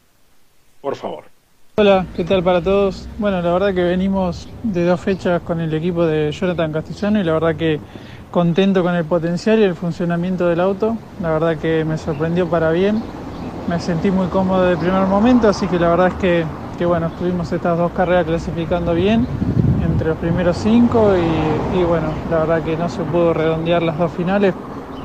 Por 0.82 0.98
favor. 0.98 1.39
Hola, 1.82 2.10
¿qué 2.14 2.26
tal 2.26 2.44
para 2.44 2.62
todos? 2.62 3.08
Bueno, 3.16 3.42
la 3.42 3.54
verdad 3.54 3.74
que 3.74 3.82
venimos 3.82 4.50
de 4.64 4.84
dos 4.84 5.00
fechas 5.00 5.42
con 5.44 5.62
el 5.62 5.74
equipo 5.74 6.06
de 6.06 6.30
Jonathan 6.34 6.74
Castellano 6.74 7.22
y 7.22 7.24
la 7.24 7.32
verdad 7.32 7.56
que 7.56 7.80
contento 8.30 8.84
con 8.84 8.96
el 8.96 9.06
potencial 9.06 9.60
y 9.60 9.64
el 9.64 9.76
funcionamiento 9.76 10.46
del 10.50 10.60
auto. 10.60 10.98
La 11.20 11.32
verdad 11.32 11.58
que 11.58 11.86
me 11.86 11.98
sorprendió 11.98 12.50
para 12.50 12.72
bien 12.72 13.02
me 13.66 13.80
sentí 13.80 14.12
muy 14.12 14.28
cómodo 14.28 14.66
de 14.66 14.78
primer 14.78 15.08
momento, 15.08 15.48
así 15.48 15.68
que 15.70 15.80
la 15.80 15.90
verdad 15.90 16.08
es 16.10 16.16
que, 16.16 16.86
bueno, 16.86 17.08
estuvimos 17.08 17.50
estas 17.54 17.78
dos 17.78 17.94
carreras 17.94 18.26
clasificando 18.26 18.94
bien 18.94 19.26
entre 19.78 20.10
los 20.10 20.18
primeros 20.18 20.58
cinco 20.58 21.16
y, 21.18 21.84
bueno, 21.86 22.14
la 22.30 22.40
verdad 22.40 22.64
que 22.64 22.76
no 22.78 22.90
se 22.90 23.06
pudo 23.06 23.34
redondear 23.34 23.84
las 23.84 23.98
dos 23.98 24.12
finales 24.12 24.56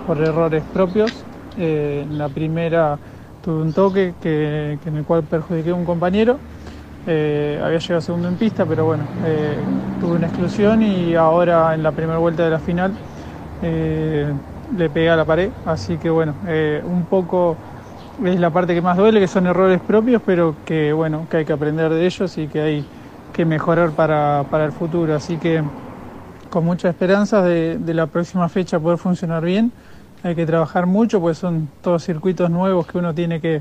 por 0.04 0.18
errores 0.20 0.64
propios. 0.72 1.26
Eh, 1.56 2.00
en 2.04 2.18
la 2.18 2.28
primera 2.30 3.00
tuve 3.40 3.62
un 3.62 3.72
toque 3.72 4.14
que, 4.20 4.78
en 4.84 4.96
el 4.96 5.04
cual 5.04 5.24
perjudiqué 5.24 5.70
a 5.70 5.74
un 5.74 5.84
compañero. 5.84 6.40
Eh, 7.06 7.60
había 7.62 7.78
llegado 7.78 8.00
segundo 8.00 8.28
en 8.28 8.36
pista, 8.36 8.64
pero 8.64 8.86
bueno, 8.86 9.04
eh, 9.26 9.56
tuve 10.00 10.16
una 10.16 10.26
exclusión 10.26 10.82
y 10.82 11.14
ahora 11.14 11.74
en 11.74 11.82
la 11.82 11.92
primera 11.92 12.18
vuelta 12.18 12.44
de 12.44 12.50
la 12.50 12.58
final 12.58 12.92
le 13.62 14.90
pegué 14.90 15.10
a 15.10 15.16
la 15.16 15.24
pared. 15.24 15.50
Así 15.64 15.96
que 15.96 16.10
bueno, 16.10 16.34
un 16.84 17.04
poco 17.04 17.56
es 18.22 18.38
la 18.38 18.50
parte 18.50 18.74
que 18.74 18.82
más 18.82 18.96
duele, 18.96 19.20
que 19.20 19.26
son 19.26 19.46
errores 19.46 19.80
propios, 19.80 20.22
pero 20.24 20.54
que 20.64 20.92
bueno, 20.92 21.26
que 21.30 21.38
hay 21.38 21.44
que 21.44 21.52
aprender 21.52 21.92
de 21.92 22.06
ellos 22.06 22.36
y 22.38 22.46
que 22.46 22.60
hay 22.60 22.84
que 23.32 23.44
mejorar 23.44 23.90
para, 23.90 24.64
el 24.64 24.72
futuro. 24.72 25.14
Así 25.14 25.36
que 25.36 25.62
con 26.50 26.64
muchas 26.64 26.90
esperanzas 26.90 27.44
de, 27.44 27.94
la 27.94 28.06
próxima 28.06 28.48
fecha 28.48 28.78
poder 28.78 28.98
funcionar 28.98 29.44
bien. 29.44 29.72
Hay 30.22 30.34
que 30.34 30.46
trabajar 30.46 30.86
mucho, 30.86 31.20
pues 31.20 31.36
son 31.36 31.68
todos 31.82 32.04
circuitos 32.04 32.48
nuevos 32.48 32.86
que 32.86 32.96
uno 32.96 33.12
tiene 33.12 33.40
que 33.40 33.60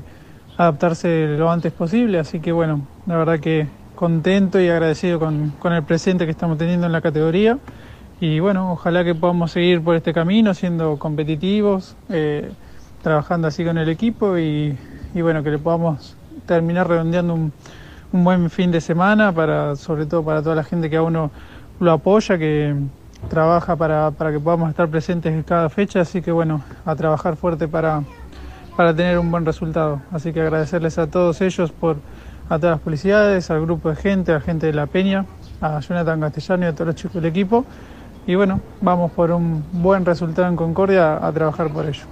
adaptarse 0.56 1.36
lo 1.38 1.50
antes 1.50 1.72
posible. 1.72 2.18
Así 2.18 2.40
que 2.40 2.52
bueno, 2.52 2.86
la 3.06 3.16
verdad 3.16 3.40
que 3.40 3.66
contento 3.94 4.60
y 4.60 4.68
agradecido 4.68 5.18
con, 5.18 5.52
el 5.64 5.82
presente 5.82 6.24
que 6.24 6.30
estamos 6.30 6.58
teniendo 6.58 6.86
en 6.86 6.92
la 6.92 7.00
categoría. 7.00 7.58
Y 8.20 8.40
bueno, 8.40 8.72
ojalá 8.72 9.04
que 9.04 9.14
podamos 9.14 9.52
seguir 9.52 9.82
por 9.82 9.96
este 9.96 10.12
camino 10.12 10.54
siendo 10.54 10.98
competitivos. 10.98 11.96
Eh, 12.08 12.50
trabajando 13.04 13.48
así 13.48 13.62
con 13.64 13.76
el 13.76 13.90
equipo 13.90 14.38
y, 14.38 14.76
bueno, 15.14 15.42
que 15.42 15.50
le 15.50 15.58
podamos 15.58 16.16
terminar 16.46 16.88
redondeando 16.88 17.34
un, 17.34 17.52
buen 18.12 18.48
fin 18.48 18.70
de 18.70 18.80
semana, 18.80 19.32
para, 19.32 19.76
sobre 19.76 20.06
todo 20.06 20.24
para 20.24 20.40
toda 20.40 20.54
la 20.54 20.64
gente 20.64 20.88
que 20.88 20.96
a 20.96 21.02
uno 21.02 21.30
lo 21.80 21.92
apoya, 21.92 22.38
que 22.38 22.74
trabaja 23.28 23.76
para, 23.76 24.10
que 24.10 24.40
podamos 24.40 24.70
estar 24.70 24.88
presentes 24.88 25.34
en 25.34 25.42
cada 25.42 25.68
fecha, 25.68 26.00
así 26.00 26.22
que 26.22 26.32
bueno, 26.32 26.62
a 26.86 26.94
trabajar 26.96 27.36
fuerte 27.36 27.68
para, 27.68 28.04
para 28.76 28.94
tener 28.94 29.18
un 29.18 29.30
buen 29.30 29.44
resultado. 29.44 30.02
Así 30.10 30.32
que 30.32 30.40
agradecerles 30.40 30.98
a 30.98 31.06
todos 31.08 31.40
ellos 31.40 31.72
por 31.72 31.96
a 32.48 32.58
todas 32.58 32.76
las 32.76 32.80
publicidades, 32.80 33.50
al 33.50 33.62
grupo 33.62 33.90
de 33.90 33.96
gente, 33.96 34.32
a 34.32 34.34
la 34.34 34.40
gente 34.40 34.66
de 34.66 34.74
La 34.74 34.86
Peña, 34.86 35.24
a 35.60 35.80
Jonathan 35.80 36.20
Castellano 36.20 36.66
y 36.66 36.68
a 36.68 36.72
todos 36.72 36.88
los 36.88 36.96
chicos 36.96 37.14
del 37.14 37.26
equipo. 37.26 37.64
Y 38.26 38.34
bueno, 38.34 38.60
vamos 38.80 39.12
por 39.12 39.30
un 39.30 39.64
buen 39.72 40.04
resultado 40.04 40.48
en 40.48 40.56
Concordia 40.56 41.26
a 41.26 41.32
trabajar 41.32 41.70
por 41.70 41.86
ello. 41.86 42.04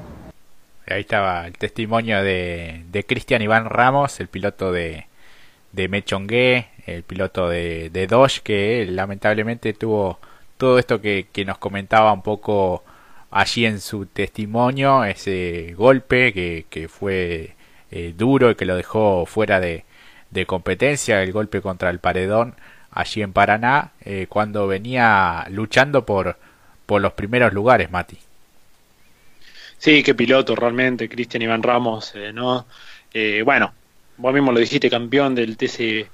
Ahí 0.87 1.03
estaba 1.03 1.47
el 1.47 1.57
testimonio 1.57 2.23
de, 2.23 2.85
de 2.91 3.05
Cristian 3.05 3.41
Iván 3.43 3.67
Ramos, 3.67 4.21
el 4.21 4.29
piloto 4.29 4.73
de, 4.73 5.07
de 5.73 5.89
Mechongué, 5.89 6.69
el 6.87 7.03
piloto 7.03 7.49
de, 7.49 7.91
de 7.91 8.07
Dodge, 8.07 8.41
que 8.43 8.87
lamentablemente 8.89 9.73
tuvo 9.73 10.19
todo 10.57 10.79
esto 10.79 11.01
que, 11.01 11.29
que 11.33 11.45
nos 11.45 11.59
comentaba 11.59 12.13
un 12.13 12.23
poco 12.23 12.85
allí 13.33 13.67
en 13.67 13.81
su 13.81 14.07
testimonio, 14.07 15.05
ese 15.05 15.75
golpe 15.77 16.33
que, 16.33 16.67
que 16.71 16.89
fue 16.89 17.55
eh, 17.91 18.15
duro 18.17 18.51
y 18.51 18.55
que 18.55 18.67
lo 18.67 18.77
dejó 18.77 19.27
fuera 19.27 19.59
de, 19.59 19.85
de, 20.31 20.47
competencia, 20.47 21.23
el 21.23 21.33
golpe 21.33 21.61
contra 21.61 21.91
el 21.91 21.99
paredón 21.99 22.55
allí 22.93 23.23
en 23.23 23.33
Paraná, 23.33 23.93
eh, 24.05 24.27
cuando 24.29 24.67
venía 24.67 25.47
luchando 25.51 26.05
por, 26.05 26.37
por 26.87 27.01
los 27.01 27.15
primeros 27.15 27.53
lugares, 27.53 27.91
Mati. 27.91 28.19
Sí, 29.79 30.03
qué 30.03 30.15
piloto 30.15 30.55
realmente, 30.55 31.09
Cristian 31.09 31.43
Iván 31.43 31.63
Ramos, 31.63 32.13
eh, 32.15 32.33
¿no? 32.33 32.67
Eh, 33.13 33.43
bueno, 33.45 33.73
vos 34.19 34.33
mismo 34.33 34.53
lo 34.53 34.61
dijiste, 34.61 34.91
campeón 34.91 35.35
del 35.35 35.57
TC 35.57 36.09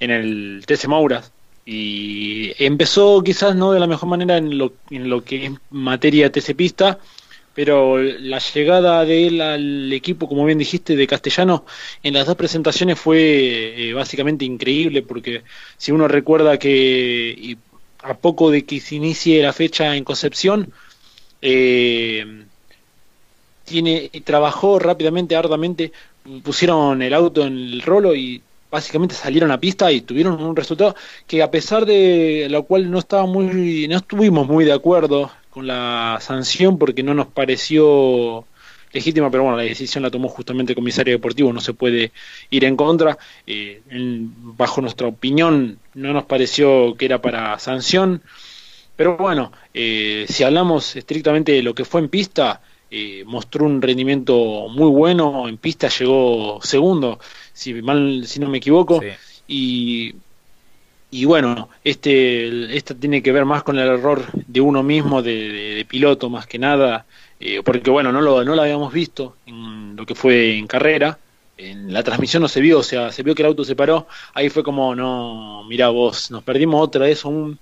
en 0.00 0.10
el 0.10 0.64
TC 0.66 0.86
Mouras 0.86 1.32
y 1.70 2.54
empezó 2.64 3.22
quizás 3.22 3.54
no 3.54 3.72
de 3.72 3.80
la 3.80 3.86
mejor 3.86 4.08
manera 4.08 4.38
en 4.38 4.56
lo, 4.56 4.72
en 4.90 5.10
lo 5.10 5.22
que 5.22 5.44
es 5.44 5.52
materia 5.68 6.32
TC 6.32 6.54
Pista, 6.56 6.98
pero 7.54 7.98
la 7.98 8.38
llegada 8.38 9.04
de 9.04 9.26
él 9.26 9.40
al 9.42 9.92
equipo, 9.92 10.30
como 10.30 10.46
bien 10.46 10.56
dijiste, 10.56 10.96
de 10.96 11.06
Castellano, 11.06 11.66
en 12.02 12.14
las 12.14 12.26
dos 12.26 12.36
presentaciones 12.36 12.98
fue 12.98 13.90
eh, 13.90 13.92
básicamente 13.92 14.46
increíble, 14.46 15.02
porque 15.02 15.42
si 15.76 15.92
uno 15.92 16.08
recuerda 16.08 16.58
que 16.58 17.58
a 18.02 18.14
poco 18.14 18.50
de 18.50 18.64
que 18.64 18.80
se 18.80 18.94
inicie 18.94 19.42
la 19.42 19.52
fecha 19.52 19.94
en 19.94 20.04
Concepción, 20.04 20.72
eh, 21.42 22.44
tiene 23.64 24.10
trabajó 24.24 24.78
rápidamente, 24.78 25.36
arduamente, 25.36 25.92
pusieron 26.42 27.02
el 27.02 27.12
auto 27.12 27.44
en 27.46 27.58
el 27.58 27.82
rolo 27.82 28.14
y 28.14 28.40
básicamente 28.70 29.14
salieron 29.14 29.50
a 29.50 29.60
pista 29.60 29.90
y 29.90 30.00
tuvieron 30.02 30.42
un 30.42 30.56
resultado 30.56 30.94
que 31.26 31.42
a 31.42 31.50
pesar 31.50 31.86
de 31.86 32.48
lo 32.50 32.64
cual 32.64 32.90
no 32.90 32.98
estaba 32.98 33.26
muy 33.26 33.88
no 33.88 33.96
estuvimos 33.96 34.46
muy 34.46 34.64
de 34.64 34.72
acuerdo 34.72 35.30
con 35.50 35.66
la 35.66 36.18
sanción 36.20 36.78
porque 36.78 37.02
no 37.02 37.14
nos 37.14 37.28
pareció 37.28 38.44
legítima, 38.92 39.30
pero 39.30 39.44
bueno, 39.44 39.56
la 39.56 39.64
decisión 39.64 40.02
la 40.02 40.10
tomó 40.10 40.28
justamente 40.28 40.72
el 40.72 40.76
comisario 40.76 41.12
deportivo, 41.14 41.52
no 41.52 41.60
se 41.60 41.74
puede 41.74 42.12
ir 42.50 42.64
en 42.64 42.76
contra. 42.76 43.18
Eh, 43.46 43.80
bajo 43.90 44.80
nuestra 44.80 45.08
opinión, 45.08 45.78
no 45.94 46.12
nos 46.12 46.24
pareció 46.24 46.94
que 46.96 47.06
era 47.06 47.20
para 47.20 47.58
sanción. 47.58 48.22
Pero 48.96 49.16
bueno, 49.16 49.52
eh, 49.74 50.26
si 50.28 50.42
hablamos 50.42 50.96
estrictamente 50.96 51.52
de 51.52 51.62
lo 51.62 51.74
que 51.74 51.84
fue 51.84 52.00
en 52.00 52.08
pista, 52.08 52.60
eh, 52.90 53.22
mostró 53.26 53.66
un 53.66 53.82
rendimiento 53.82 54.68
muy 54.70 54.88
bueno, 54.88 55.46
en 55.48 55.58
pista 55.58 55.88
llegó 55.88 56.58
segundo, 56.62 57.18
si 57.52 57.74
mal 57.74 58.24
si 58.26 58.40
no 58.40 58.48
me 58.48 58.58
equivoco, 58.58 59.02
y, 59.46 60.14
y 61.10 61.24
bueno, 61.26 61.68
este 61.84 62.74
esta 62.74 62.94
tiene 62.94 63.22
que 63.22 63.32
ver 63.32 63.44
más 63.44 63.62
con 63.62 63.78
el 63.78 63.88
error 63.88 64.24
de 64.32 64.60
uno 64.62 64.82
mismo, 64.82 65.20
de, 65.20 65.84
piloto 65.88 66.30
más 66.30 66.46
que 66.46 66.58
nada, 66.58 67.04
eh, 67.40 67.60
porque 67.62 67.90
bueno, 67.90 68.10
no 68.10 68.22
lo, 68.22 68.42
no 68.42 68.54
lo 68.54 68.62
habíamos 68.62 68.92
visto 68.92 69.36
en 69.44 69.94
lo 69.94 70.06
que 70.06 70.14
fue 70.14 70.56
en 70.56 70.66
carrera, 70.66 71.18
en 71.58 71.92
la 71.92 72.02
transmisión 72.02 72.42
no 72.42 72.48
se 72.48 72.60
vio, 72.60 72.78
o 72.78 72.82
sea, 72.82 73.12
se 73.12 73.22
vio 73.22 73.34
que 73.34 73.42
el 73.42 73.48
auto 73.48 73.64
se 73.64 73.76
paró, 73.76 74.06
ahí 74.32 74.48
fue 74.48 74.62
como, 74.62 74.94
no, 74.94 75.64
mira 75.68 75.88
vos, 75.88 76.30
nos 76.30 76.42
perdimos 76.42 76.82
otra 76.82 77.04
vez 77.04 77.24
a 77.24 77.28
un, 77.28 77.58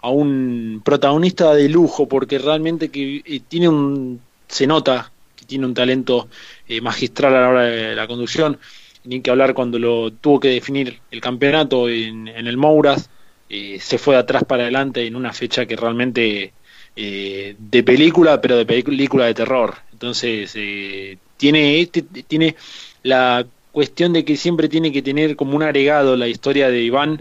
a 0.00 0.08
un 0.08 0.82
protagonista 0.84 1.54
de 1.54 1.68
lujo, 1.68 2.08
porque 2.08 2.38
realmente 2.38 2.88
que 2.88 3.22
eh, 3.24 3.40
tiene 3.46 3.68
un, 3.68 4.20
se 4.54 4.68
nota 4.68 5.10
que 5.34 5.46
tiene 5.46 5.66
un 5.66 5.74
talento 5.74 6.28
eh, 6.68 6.80
magistral 6.80 7.34
a 7.34 7.40
la 7.40 7.48
hora 7.48 7.62
de 7.62 7.96
la 7.96 8.06
conducción, 8.06 8.56
ni 9.02 9.20
que 9.20 9.30
hablar 9.30 9.52
cuando 9.52 9.80
lo 9.80 10.12
tuvo 10.12 10.38
que 10.38 10.48
definir 10.48 11.00
el 11.10 11.20
campeonato 11.20 11.88
en, 11.88 12.28
el 12.28 12.56
Mouras, 12.56 13.10
eh, 13.50 13.78
se 13.80 13.98
fue 13.98 14.14
de 14.14 14.20
atrás 14.20 14.44
para 14.44 14.62
adelante 14.62 15.04
en 15.04 15.16
una 15.16 15.32
fecha 15.32 15.66
que 15.66 15.74
realmente 15.74 16.52
de 16.96 17.82
película, 17.84 18.40
pero 18.40 18.56
de 18.56 18.64
película 18.66 19.26
de 19.26 19.34
terror. 19.34 19.74
Entonces, 19.90 20.56
tiene, 21.36 21.80
este, 21.80 22.02
tiene 22.02 22.54
la 23.02 23.44
cuestión 23.72 24.12
de 24.12 24.24
que 24.24 24.36
siempre 24.36 24.68
tiene 24.68 24.92
que 24.92 25.02
tener 25.02 25.34
como 25.34 25.56
un 25.56 25.64
agregado 25.64 26.16
la 26.16 26.28
historia 26.28 26.70
de 26.70 26.80
Iván 26.82 27.18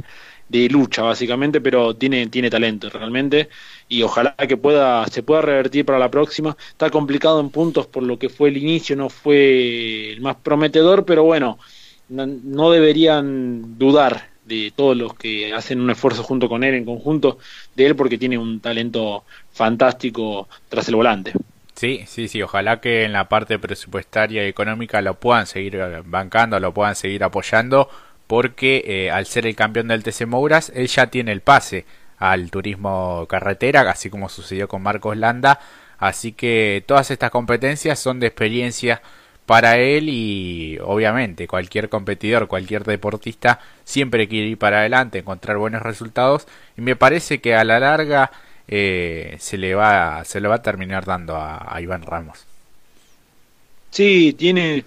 de 0.53 0.69
lucha 0.69 1.01
básicamente, 1.01 1.59
pero 1.61 1.95
tiene, 1.95 2.27
tiene 2.27 2.49
talento 2.49 2.87
realmente 2.89 3.49
y 3.89 4.03
ojalá 4.03 4.35
que 4.35 4.55
pueda, 4.55 5.05
se 5.07 5.23
pueda 5.23 5.41
revertir 5.41 5.83
para 5.83 5.97
la 5.97 6.11
próxima. 6.11 6.55
Está 6.69 6.91
complicado 6.91 7.39
en 7.39 7.49
puntos 7.49 7.87
por 7.87 8.03
lo 8.03 8.19
que 8.19 8.29
fue 8.29 8.49
el 8.49 8.57
inicio, 8.57 8.95
no 8.95 9.09
fue 9.09 10.11
el 10.11 10.21
más 10.21 10.35
prometedor, 10.35 11.05
pero 11.05 11.23
bueno, 11.23 11.57
no, 12.07 12.69
deberían 12.69 13.79
dudar 13.79 14.29
de 14.45 14.71
todos 14.75 14.95
los 14.95 15.15
que 15.15 15.53
hacen 15.53 15.81
un 15.81 15.89
esfuerzo 15.89 16.21
junto 16.21 16.47
con 16.47 16.63
él 16.63 16.75
en 16.75 16.85
conjunto 16.85 17.39
de 17.75 17.87
él 17.87 17.95
porque 17.95 18.19
tiene 18.19 18.37
un 18.37 18.59
talento 18.59 19.23
fantástico 19.53 20.47
tras 20.69 20.87
el 20.87 20.95
volante. 20.95 21.33
Sí, 21.75 22.03
sí, 22.05 22.27
sí, 22.27 22.43
ojalá 22.43 22.79
que 22.79 23.05
en 23.05 23.13
la 23.13 23.27
parte 23.27 23.57
presupuestaria 23.57 24.45
y 24.45 24.49
económica 24.49 25.01
lo 25.01 25.15
puedan 25.15 25.47
seguir 25.47 25.79
bancando, 26.05 26.59
lo 26.59 26.71
puedan 26.71 26.95
seguir 26.95 27.23
apoyando, 27.23 27.89
porque 28.27 28.83
eh, 28.85 29.11
al 29.11 29.25
ser 29.25 29.45
el 29.45 29.55
campeón 29.55 29.87
del 29.89 30.03
TC 30.03 30.25
Mouras, 30.25 30.71
él 30.75 30.87
ya 30.87 31.07
tiene 31.07 31.31
el 31.31 31.41
pase 31.41 31.85
al 32.17 32.51
turismo 32.51 33.25
carretera, 33.27 33.81
así 33.89 34.09
como 34.09 34.29
sucedió 34.29 34.67
con 34.67 34.81
Marcos 34.81 35.17
Landa, 35.17 35.59
así 35.97 36.31
que 36.31 36.83
todas 36.87 37.11
estas 37.11 37.31
competencias 37.31 37.99
son 37.99 38.19
de 38.19 38.27
experiencia 38.27 39.01
para 39.45 39.77
él 39.77 40.07
y 40.09 40.77
obviamente 40.81 41.47
cualquier 41.47 41.89
competidor, 41.89 42.47
cualquier 42.47 42.83
deportista 42.85 43.59
siempre 43.83 44.27
quiere 44.27 44.47
ir 44.47 44.57
para 44.57 44.79
adelante, 44.79 45.19
encontrar 45.19 45.57
buenos 45.57 45.81
resultados 45.81 46.47
y 46.77 46.81
me 46.81 46.95
parece 46.95 47.41
que 47.41 47.55
a 47.55 47.63
la 47.63 47.79
larga 47.79 48.31
eh, 48.67 49.35
se 49.39 49.57
le 49.57 49.75
va 49.75 50.23
se 50.23 50.39
le 50.39 50.47
va 50.47 50.55
a 50.55 50.61
terminar 50.61 51.05
dando 51.05 51.35
a, 51.35 51.77
Iván 51.81 52.03
Ramos. 52.03 52.45
Sí, 53.89 54.33
tiene, 54.33 54.85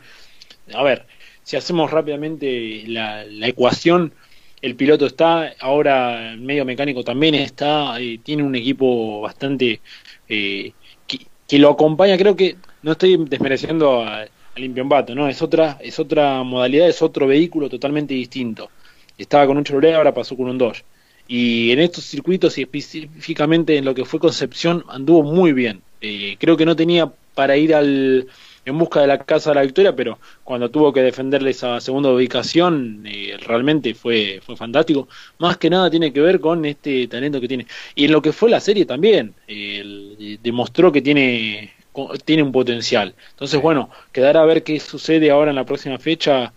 a 0.75 0.83
ver, 0.83 1.07
si 1.47 1.57
hacemos 1.57 1.93
rápidamente 1.93 2.83
la, 2.89 3.25
ecuación, 3.47 4.13
el 4.61 4.75
piloto 4.75 5.07
está, 5.07 5.53
ahora 5.61 6.33
el 6.33 6.41
medio 6.41 6.65
mecánico 6.65 7.05
también 7.05 7.37
está, 7.37 8.01
eh, 8.01 8.19
tiene 8.21 8.43
un 8.43 8.57
equipo 8.57 9.21
bastante 9.21 9.81
eh, 10.29 10.73
que, 11.07 11.59
lo 11.61 11.71
acompaña, 11.71 12.19
creo 12.19 12.35
que 12.35 12.57
no 12.83 12.93
estoy 12.93 13.25
desmereciendo 13.29 14.03
a, 14.03 14.27
Limpiombato, 14.57 15.15
¿no? 15.15 15.29
Es 15.29 15.43
otra, 15.43 15.79
es 15.83 15.99
otra 15.99 16.43
modalidad, 16.43 16.89
es 16.89 17.03
otro 17.03 17.27
vehículo 17.27 17.69
totalmente 17.69 18.15
distinto. 18.15 18.71
Estaba 19.19 19.47
con 19.47 19.59
un 19.59 19.65
Chevrolet, 19.65 19.95
ahora 19.95 20.15
pasó 20.15 20.35
con 20.35 20.49
un 20.49 20.57
Dodge. 20.57 20.83
Y 21.29 21.73
en 21.73 21.81
estos 21.81 22.05
circuitos 22.05 22.57
y 22.57 22.63
específicamente 22.63 23.77
en 23.77 23.85
lo 23.85 23.95
que 23.95 24.07
fue 24.07 24.19
Concepción 24.19 24.83
anduvo 24.89 25.23
muy 25.25 25.53
bien. 25.53 25.83
Eh, 26.01 26.37
creo 26.41 26.57
que 26.57 26.65
no 26.65 26.75
tenía 26.75 27.13
para 27.35 27.59
ir 27.59 27.75
al, 27.75 28.29
en 28.67 28.77
busca 28.77 29.01
de 29.01 29.07
la 29.07 29.19
casa 29.19 29.51
de 29.51 29.55
la 29.55 29.63
victoria, 29.63 29.95
pero 29.95 30.19
cuando 30.45 30.71
tuvo 30.71 30.93
que 30.93 31.01
defenderle 31.01 31.51
esa 31.51 31.81
segunda 31.81 32.11
ubicación, 32.11 33.05
eh, 33.07 33.37
realmente 33.41 33.95
fue, 33.95 34.41
fue 34.45 34.57
fantástico. 34.57 35.09
Más 35.39 35.57
que 35.57 35.71
nada 35.71 35.89
tiene 35.89 36.13
que 36.13 36.21
ver 36.21 36.41
con 36.41 36.65
este 36.65 37.07
talento 37.07 37.41
que 37.41 37.49
tiene. 37.49 37.67
Y 37.95 38.07
en 38.07 38.13
lo 38.13 38.21
que 38.21 38.33
fue 38.33 38.51
la 38.51 38.61
serie 38.61 38.85
también, 38.85 39.35
demostró 40.43 40.91
que 40.91 41.01
tiene, 41.01 41.73
tiene 42.25 42.43
un 42.43 42.53
potencial. 42.53 43.15
Entonces, 43.31 43.63
bueno, 43.63 43.89
quedará 44.13 44.43
a 44.43 44.47
ver 44.47 44.65
qué 44.65 44.81
sucede 44.81 45.31
ahora 45.31 45.51
en 45.51 45.57
la 45.57 45.65
próxima 45.65 45.99
fecha 45.99 46.53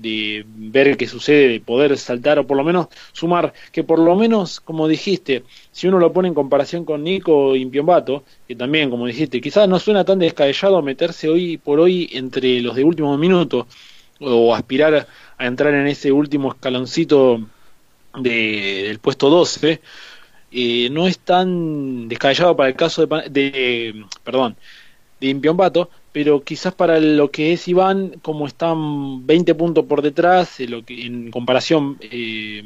de 0.00 0.44
ver 0.46 0.96
qué 0.96 1.06
sucede, 1.06 1.48
de 1.48 1.60
poder 1.60 1.96
saltar 1.98 2.38
o 2.38 2.46
por 2.46 2.56
lo 2.56 2.64
menos 2.64 2.88
sumar, 3.12 3.52
que 3.72 3.84
por 3.84 3.98
lo 3.98 4.16
menos, 4.16 4.60
como 4.60 4.88
dijiste, 4.88 5.44
si 5.72 5.88
uno 5.88 5.98
lo 5.98 6.12
pone 6.12 6.28
en 6.28 6.34
comparación 6.34 6.84
con 6.84 7.04
Nico 7.04 7.54
Impiombato, 7.56 8.24
que 8.48 8.56
también, 8.56 8.90
como 8.90 9.06
dijiste, 9.06 9.40
quizás 9.40 9.68
no 9.68 9.78
suena 9.78 10.04
tan 10.04 10.18
descabellado 10.18 10.82
meterse 10.82 11.28
hoy 11.28 11.58
por 11.58 11.80
hoy 11.80 12.08
entre 12.12 12.60
los 12.60 12.74
de 12.76 12.84
último 12.84 13.16
minuto 13.18 13.66
o 14.20 14.54
aspirar 14.54 15.06
a 15.38 15.46
entrar 15.46 15.74
en 15.74 15.86
ese 15.86 16.12
último 16.12 16.52
escaloncito 16.52 17.40
de, 18.18 18.84
del 18.88 18.98
puesto 18.98 19.30
12, 19.30 19.80
eh, 20.52 20.88
no 20.90 21.06
es 21.06 21.18
tan 21.18 22.08
descabellado 22.08 22.56
para 22.56 22.68
el 22.70 22.74
caso 22.76 23.06
de, 23.06 23.28
de 23.30 24.04
perdón, 24.24 24.56
de 25.20 25.28
Impiombato, 25.28 25.90
pero 26.12 26.42
quizás 26.42 26.74
para 26.74 26.98
lo 26.98 27.30
que 27.30 27.52
es 27.52 27.68
Iván, 27.68 28.14
como 28.22 28.46
están 28.46 29.26
20 29.26 29.54
puntos 29.54 29.84
por 29.84 30.02
detrás, 30.02 30.58
lo 30.60 30.84
que, 30.84 31.06
en 31.06 31.30
comparación, 31.30 31.98
eh, 32.00 32.62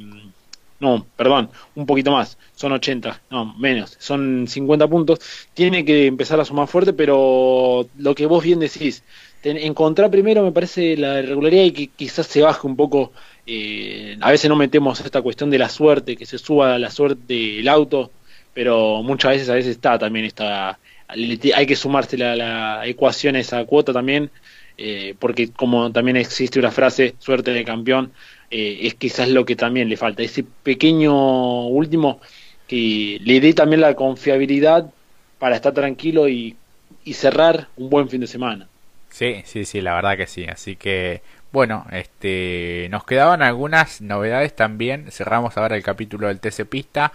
no, 0.81 1.07
perdón, 1.17 1.51
un 1.75 1.87
poquito 1.87 2.13
más, 2.13 2.39
son 2.55 2.73
80, 2.73 3.23
no, 3.31 3.55
menos, 3.57 3.97
son 3.99 4.47
50 4.49 4.89
puntos, 4.89 5.21
tiene 5.53 5.85
que 5.85 6.07
empezar 6.07 6.41
a 6.41 6.45
sumar 6.45 6.69
fuerte, 6.69 6.93
pero 6.93 7.87
lo 7.99 8.15
que 8.15 8.27
vos 8.27 8.43
bien 8.43 8.61
decís, 8.61 9.03
encontrar 9.43 10.11
primero 10.11 10.43
me 10.43 10.53
parece 10.53 10.97
la 10.97 11.21
irregularidad 11.21 11.65
y 11.65 11.73
que 11.73 11.87
quizás 11.89 12.27
se 12.27 12.43
baje 12.43 12.67
un 12.67 12.77
poco, 12.77 13.13
eh, 13.47 14.17
a 14.21 14.31
veces 14.31 14.49
no 14.49 14.57
metemos 14.57 15.01
esta 15.01 15.23
cuestión 15.23 15.51
de 15.51 15.59
la 15.59 15.69
suerte, 15.69 16.17
que 16.17 16.27
se 16.27 16.39
suba 16.39 16.79
la 16.79 16.91
suerte 16.91 17.35
del 17.35 17.69
auto, 17.69 18.11
pero 18.55 19.03
muchas 19.03 19.33
veces 19.33 19.49
a 19.51 19.55
veces 19.55 19.73
está 19.73 19.99
también 19.99 20.25
esta 20.25 20.79
hay 21.09 21.67
que 21.67 21.77
sumarse 21.77 22.17
la, 22.17 22.37
la 22.37 22.87
ecuación 22.87 23.37
a 23.37 23.41
esa 23.41 23.65
cuota 23.65 23.93
también, 23.93 24.31
eh, 24.77 25.15
porque 25.19 25.51
como 25.51 25.93
también 25.93 26.17
existe 26.17 26.59
una 26.59 26.71
frase, 26.71 27.15
suerte 27.19 27.53
de 27.53 27.65
campeón, 27.65 28.13
eh, 28.51 28.81
es 28.83 28.95
quizás 28.95 29.29
lo 29.29 29.45
que 29.45 29.57
también 29.57 29.89
le 29.89 29.97
falta, 29.97 30.23
ese 30.23 30.45
pequeño 30.63 31.67
último 31.69 32.21
que 32.67 33.19
le 33.23 33.41
dé 33.41 33.53
también 33.53 33.81
la 33.81 33.95
confiabilidad 33.95 34.91
para 35.39 35.57
estar 35.57 35.75
tranquilo 35.75 36.29
y, 36.29 36.57
y 37.05 37.15
cerrar 37.15 37.69
un 37.77 37.91
buen 37.91 38.09
fin 38.09 38.21
de 38.21 38.27
semana. 38.27 38.67
Sí, 39.11 39.43
sí, 39.45 39.65
sí, 39.65 39.81
la 39.81 39.95
verdad 39.95 40.17
que 40.17 40.27
sí. 40.27 40.45
Así 40.45 40.75
que, 40.75 41.23
bueno, 41.53 41.87
este, 41.93 42.89
nos 42.91 43.05
quedaban 43.05 43.43
algunas 43.43 44.01
novedades 44.01 44.57
también. 44.57 45.11
Cerramos 45.13 45.57
ahora 45.57 45.77
el 45.77 45.85
capítulo 45.85 46.27
del 46.29 46.41
TC 46.41 46.65
Pista 46.67 47.13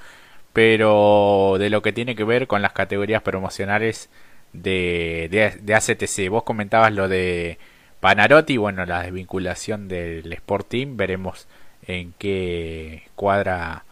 pero 0.59 1.55
de 1.57 1.69
lo 1.69 1.81
que 1.81 1.93
tiene 1.93 2.17
que 2.17 2.25
ver 2.25 2.45
con 2.45 2.61
las 2.61 2.73
categorías 2.73 3.21
promocionales 3.21 4.09
de, 4.51 5.29
de, 5.61 5.73
ACTC. 5.73 6.29
Vos 6.29 6.43
comentabas 6.43 6.91
lo 6.91 7.07
de 7.07 7.57
Panarotti, 8.01 8.57
bueno, 8.57 8.85
la 8.85 9.03
desvinculación 9.03 9.87
del 9.87 10.33
Sporting, 10.33 10.97
veremos 10.97 11.47
en 11.87 12.13
qué 12.19 13.03
cuadra 13.15 13.85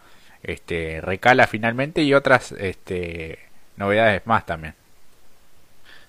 este 0.43 0.99
recala 0.99 1.47
finalmente 1.47 2.03
y 2.03 2.13
otras 2.13 2.51
este, 2.51 3.39
novedades 3.77 4.27
más 4.27 4.45
también. 4.45 4.73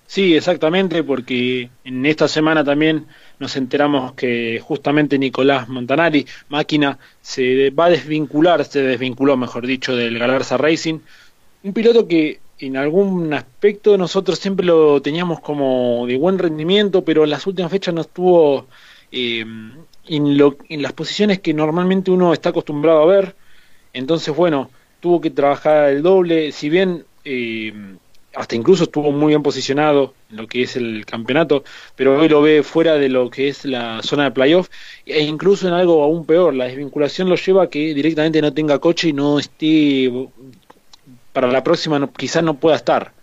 Sí, 0.09 0.35
exactamente, 0.35 1.03
porque 1.03 1.69
en 1.83 2.03
esta 2.07 2.27
semana 2.27 2.63
también 2.63 3.05
nos 3.37 3.55
enteramos 3.55 4.13
que 4.13 4.59
justamente 4.59 5.19
Nicolás 5.19 5.69
Montanari, 5.69 6.25
máquina, 6.49 6.97
se 7.21 7.69
va 7.69 7.85
a 7.85 7.89
desvincular, 7.91 8.65
se 8.65 8.81
desvinculó, 8.81 9.37
mejor 9.37 9.67
dicho, 9.67 9.95
del 9.95 10.17
Galarza 10.17 10.57
Racing. 10.57 10.99
Un 11.63 11.73
piloto 11.73 12.07
que 12.07 12.39
en 12.57 12.75
algún 12.75 13.31
aspecto 13.35 13.99
nosotros 13.99 14.39
siempre 14.39 14.65
lo 14.65 14.99
teníamos 14.99 15.41
como 15.41 16.07
de 16.07 16.17
buen 16.17 16.39
rendimiento, 16.39 17.03
pero 17.05 17.23
en 17.23 17.29
las 17.29 17.45
últimas 17.45 17.71
fechas 17.71 17.93
no 17.93 18.01
estuvo 18.01 18.65
eh, 19.11 19.45
en, 20.07 20.37
lo, 20.39 20.57
en 20.69 20.81
las 20.81 20.93
posiciones 20.93 21.39
que 21.39 21.53
normalmente 21.53 22.09
uno 22.09 22.33
está 22.33 22.49
acostumbrado 22.49 23.03
a 23.03 23.05
ver. 23.05 23.35
Entonces, 23.93 24.35
bueno, 24.35 24.71
tuvo 25.01 25.21
que 25.21 25.29
trabajar 25.29 25.89
el 25.91 26.01
doble, 26.01 26.51
si 26.51 26.69
bien... 26.69 27.05
Eh, 27.23 27.73
hasta 28.35 28.55
incluso 28.55 28.83
estuvo 28.83 29.11
muy 29.11 29.29
bien 29.29 29.43
posicionado 29.43 30.13
en 30.29 30.37
lo 30.37 30.47
que 30.47 30.63
es 30.63 30.75
el 30.75 31.05
campeonato, 31.05 31.63
pero 31.95 32.19
hoy 32.19 32.29
lo 32.29 32.41
ve 32.41 32.63
fuera 32.63 32.95
de 32.95 33.09
lo 33.09 33.29
que 33.29 33.47
es 33.47 33.65
la 33.65 34.01
zona 34.03 34.25
de 34.25 34.31
playoff 34.31 34.69
e 35.05 35.23
incluso 35.23 35.67
en 35.67 35.73
algo 35.73 36.03
aún 36.03 36.25
peor, 36.25 36.53
la 36.53 36.65
desvinculación 36.65 37.29
lo 37.29 37.35
lleva 37.35 37.63
a 37.63 37.69
que 37.69 37.93
directamente 37.93 38.41
no 38.41 38.53
tenga 38.53 38.79
coche 38.79 39.09
y 39.09 39.13
no 39.13 39.39
esté 39.39 40.11
para 41.33 41.51
la 41.51 41.63
próxima 41.63 42.09
quizás 42.17 42.43
no 42.43 42.55
pueda 42.55 42.75
estar. 42.75 43.13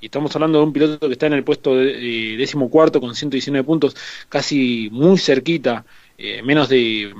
Y 0.00 0.06
estamos 0.06 0.34
hablando 0.34 0.58
de 0.58 0.64
un 0.64 0.72
piloto 0.72 1.06
que 1.06 1.12
está 1.12 1.26
en 1.28 1.34
el 1.34 1.44
puesto 1.44 1.76
de, 1.76 2.36
décimo 2.36 2.68
cuarto 2.70 3.00
con 3.00 3.14
119 3.14 3.64
puntos, 3.64 3.96
casi 4.28 4.88
muy 4.90 5.16
cerquita, 5.16 5.84
eh, 6.18 6.42
menos 6.42 6.68
de 6.68 7.14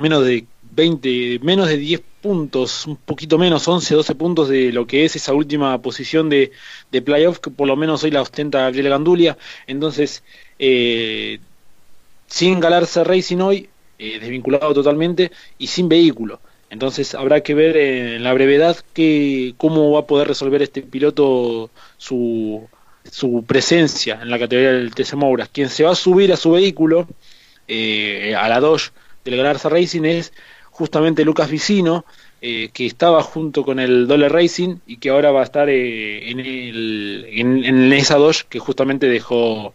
menos 0.00 0.24
de 0.24 0.46
20, 0.74 1.40
menos 1.42 1.68
de 1.68 1.76
10 1.76 2.02
puntos, 2.22 2.86
un 2.86 2.96
poquito 2.96 3.38
menos, 3.38 3.66
11, 3.68 3.94
12 3.94 4.14
puntos 4.14 4.48
de 4.48 4.72
lo 4.72 4.86
que 4.86 5.04
es 5.04 5.16
esa 5.16 5.34
última 5.34 5.80
posición 5.82 6.28
de, 6.28 6.52
de 6.90 7.02
playoff, 7.02 7.38
que 7.38 7.50
por 7.50 7.66
lo 7.68 7.76
menos 7.76 8.04
hoy 8.04 8.10
la 8.10 8.22
ostenta 8.22 8.60
Gabriel 8.60 8.88
Gandulia. 8.88 9.36
Entonces, 9.66 10.22
eh, 10.58 11.40
sin 12.26 12.60
Galarza 12.60 13.04
Racing 13.04 13.38
hoy, 13.38 13.68
eh, 13.98 14.18
desvinculado 14.18 14.72
totalmente 14.72 15.30
y 15.58 15.66
sin 15.66 15.88
vehículo. 15.88 16.40
Entonces 16.70 17.14
habrá 17.14 17.42
que 17.42 17.54
ver 17.54 17.76
en 17.76 18.24
la 18.24 18.32
brevedad 18.32 18.78
que, 18.94 19.54
cómo 19.58 19.92
va 19.92 20.00
a 20.00 20.06
poder 20.06 20.28
resolver 20.28 20.62
este 20.62 20.80
piloto 20.80 21.70
su, 21.98 22.66
su 23.10 23.44
presencia 23.46 24.20
en 24.22 24.30
la 24.30 24.38
categoría 24.38 24.72
del 24.72 24.94
TC 24.94 25.14
Mouras. 25.14 25.50
Quien 25.52 25.68
se 25.68 25.84
va 25.84 25.92
a 25.92 25.94
subir 25.94 26.32
a 26.32 26.36
su 26.38 26.52
vehículo, 26.52 27.06
eh, 27.68 28.34
a 28.34 28.48
la 28.48 28.58
Dodge 28.58 28.90
del 29.24 29.36
Galarza 29.36 29.68
Racing, 29.68 30.04
es 30.04 30.32
justamente 30.72 31.24
Lucas 31.24 31.48
Vicino, 31.48 32.04
eh, 32.40 32.70
que 32.72 32.86
estaba 32.86 33.22
junto 33.22 33.64
con 33.64 33.78
el 33.78 34.08
Dole 34.08 34.28
Racing 34.28 34.78
y 34.86 34.96
que 34.96 35.10
ahora 35.10 35.30
va 35.30 35.40
a 35.40 35.44
estar 35.44 35.68
eh, 35.68 36.28
en, 36.30 36.40
el, 36.40 37.26
en, 37.30 37.92
esa 37.92 38.16
Dodge 38.16 38.44
que 38.48 38.58
justamente 38.58 39.06
dejó 39.06 39.74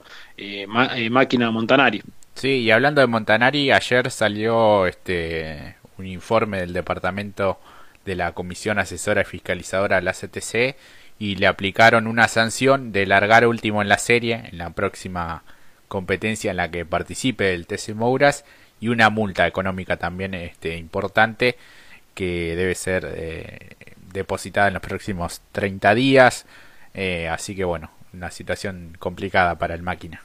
Máquina 1.09 1.49
Montanari. 1.49 2.03
Sí, 2.35 2.49
y 2.49 2.71
hablando 2.71 3.01
de 3.01 3.07
Montanari, 3.07 3.71
ayer 3.71 4.11
salió 4.11 4.85
este 4.85 5.77
un 5.97 6.05
informe 6.05 6.59
del 6.59 6.73
departamento 6.73 7.59
de 8.05 8.15
la 8.15 8.33
Comisión 8.33 8.79
Asesora 8.79 9.21
y 9.21 9.25
Fiscalizadora 9.25 9.97
de 9.97 10.01
la 10.03 10.13
CTC 10.13 10.75
y 11.19 11.35
le 11.35 11.47
aplicaron 11.47 12.07
una 12.07 12.27
sanción 12.27 12.91
de 12.91 13.05
largar 13.05 13.47
último 13.47 13.81
en 13.81 13.89
la 13.89 13.97
serie 13.97 14.49
en 14.51 14.57
la 14.57 14.69
próxima 14.71 15.43
competencia 15.87 16.51
en 16.51 16.57
la 16.57 16.69
que 16.69 16.85
participe 16.85 17.53
el 17.53 17.65
TC 17.65 17.95
Mouras 17.95 18.45
y 18.79 18.89
una 18.89 19.09
multa 19.09 19.47
económica 19.47 19.97
también 19.97 20.33
este, 20.33 20.77
importante 20.77 21.55
que 22.13 22.55
debe 22.55 22.75
ser 22.75 23.07
eh, 23.15 23.75
depositada 24.11 24.67
en 24.67 24.75
los 24.75 24.83
próximos 24.83 25.41
30 25.51 25.95
días. 25.95 26.45
Eh, 26.93 27.27
así 27.27 27.55
que 27.55 27.63
bueno, 27.63 27.91
una 28.13 28.31
situación 28.31 28.95
complicada 28.99 29.57
para 29.57 29.75
el 29.75 29.83
máquina. 29.83 30.21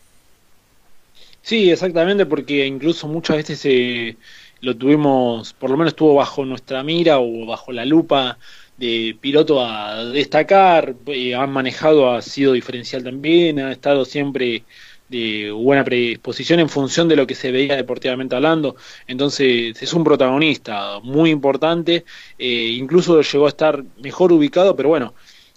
Sí, 1.42 1.70
exactamente, 1.70 2.24
porque 2.24 2.66
incluso 2.66 3.08
muchas 3.08 3.36
veces 3.36 3.60
eh, 3.64 4.16
lo 4.60 4.76
tuvimos, 4.76 5.52
por 5.54 5.70
lo 5.70 5.76
menos 5.76 5.92
estuvo 5.92 6.14
bajo 6.14 6.44
nuestra 6.44 6.82
mira 6.84 7.18
o 7.18 7.46
bajo 7.46 7.72
la 7.72 7.84
lupa 7.84 8.38
de 8.78 9.16
piloto 9.20 9.64
a 9.64 10.04
destacar, 10.04 10.94
eh, 11.06 11.34
han 11.34 11.50
manejado, 11.52 12.12
ha 12.12 12.22
sido 12.22 12.52
diferencial 12.52 13.02
también, 13.04 13.58
ha 13.58 13.72
estado 13.72 14.04
siempre 14.04 14.64
de 15.12 15.50
buena 15.52 15.84
predisposición 15.84 16.58
en 16.60 16.68
función 16.68 17.06
de 17.08 17.16
lo 17.16 17.26
que 17.26 17.34
se 17.34 17.52
veía 17.52 17.76
deportivamente 17.76 18.34
hablando, 18.34 18.76
entonces 19.06 19.80
es 19.80 19.92
un 19.92 20.02
protagonista 20.02 20.98
muy 21.00 21.30
importante, 21.30 22.04
eh, 22.38 22.76
incluso 22.76 23.20
llegó 23.20 23.46
a 23.46 23.50
estar 23.50 23.84
mejor 24.02 24.32
ubicado, 24.32 24.74
pero 24.74 24.88
bueno, 24.88 25.14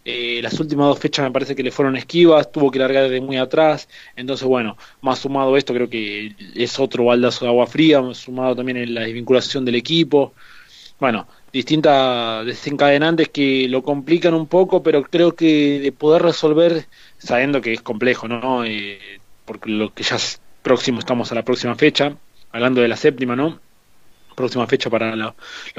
eh, 0.07 0.39
las 0.43 0.59
últimas 0.59 0.85
dos 0.87 0.99
fechas 0.99 1.25
me 1.25 1.31
parece 1.31 1.55
que 1.55 1.63
le 1.63 1.71
fueron 1.71 1.95
esquivas, 1.97 2.51
tuvo 2.51 2.69
que 2.69 2.77
largar 2.77 3.09
de 3.09 3.21
muy 3.21 3.37
atrás. 3.37 3.89
Entonces, 4.15 4.47
bueno, 4.47 4.77
más 5.01 5.17
sumado 5.19 5.57
esto, 5.57 5.73
creo 5.73 5.89
que 5.89 6.35
es 6.53 6.79
otro 6.79 7.05
baldazo 7.05 7.45
de 7.45 7.49
agua 7.49 7.65
fría, 7.65 8.03
sumado 8.13 8.55
también 8.55 8.77
en 8.77 8.93
la 8.93 9.01
desvinculación 9.01 9.65
del 9.65 9.75
equipo. 9.75 10.33
Bueno, 10.99 11.27
distintas 11.51 12.45
desencadenantes 12.45 13.29
que 13.29 13.67
lo 13.67 13.81
complican 13.81 14.33
un 14.35 14.45
poco, 14.47 14.83
pero 14.83 15.01
creo 15.03 15.35
que 15.35 15.79
de 15.79 15.91
poder 15.91 16.21
resolver, 16.21 16.85
sabiendo 17.17 17.59
que 17.61 17.73
es 17.73 17.81
complejo, 17.81 18.27
¿no? 18.27 18.63
Eh, 18.63 18.99
porque 19.45 19.69
lo 19.69 19.93
que 19.93 20.03
ya 20.03 20.15
es 20.15 20.39
próximo, 20.61 20.99
estamos 20.99 21.31
a 21.31 21.35
la 21.35 21.43
próxima 21.43 21.75
fecha, 21.75 22.15
hablando 22.51 22.81
de 22.81 22.87
la 22.87 22.97
séptima, 22.97 23.35
¿no? 23.35 23.59
Próxima 24.35 24.67
fecha 24.67 24.89
para 24.89 25.15
lo, 25.15 25.35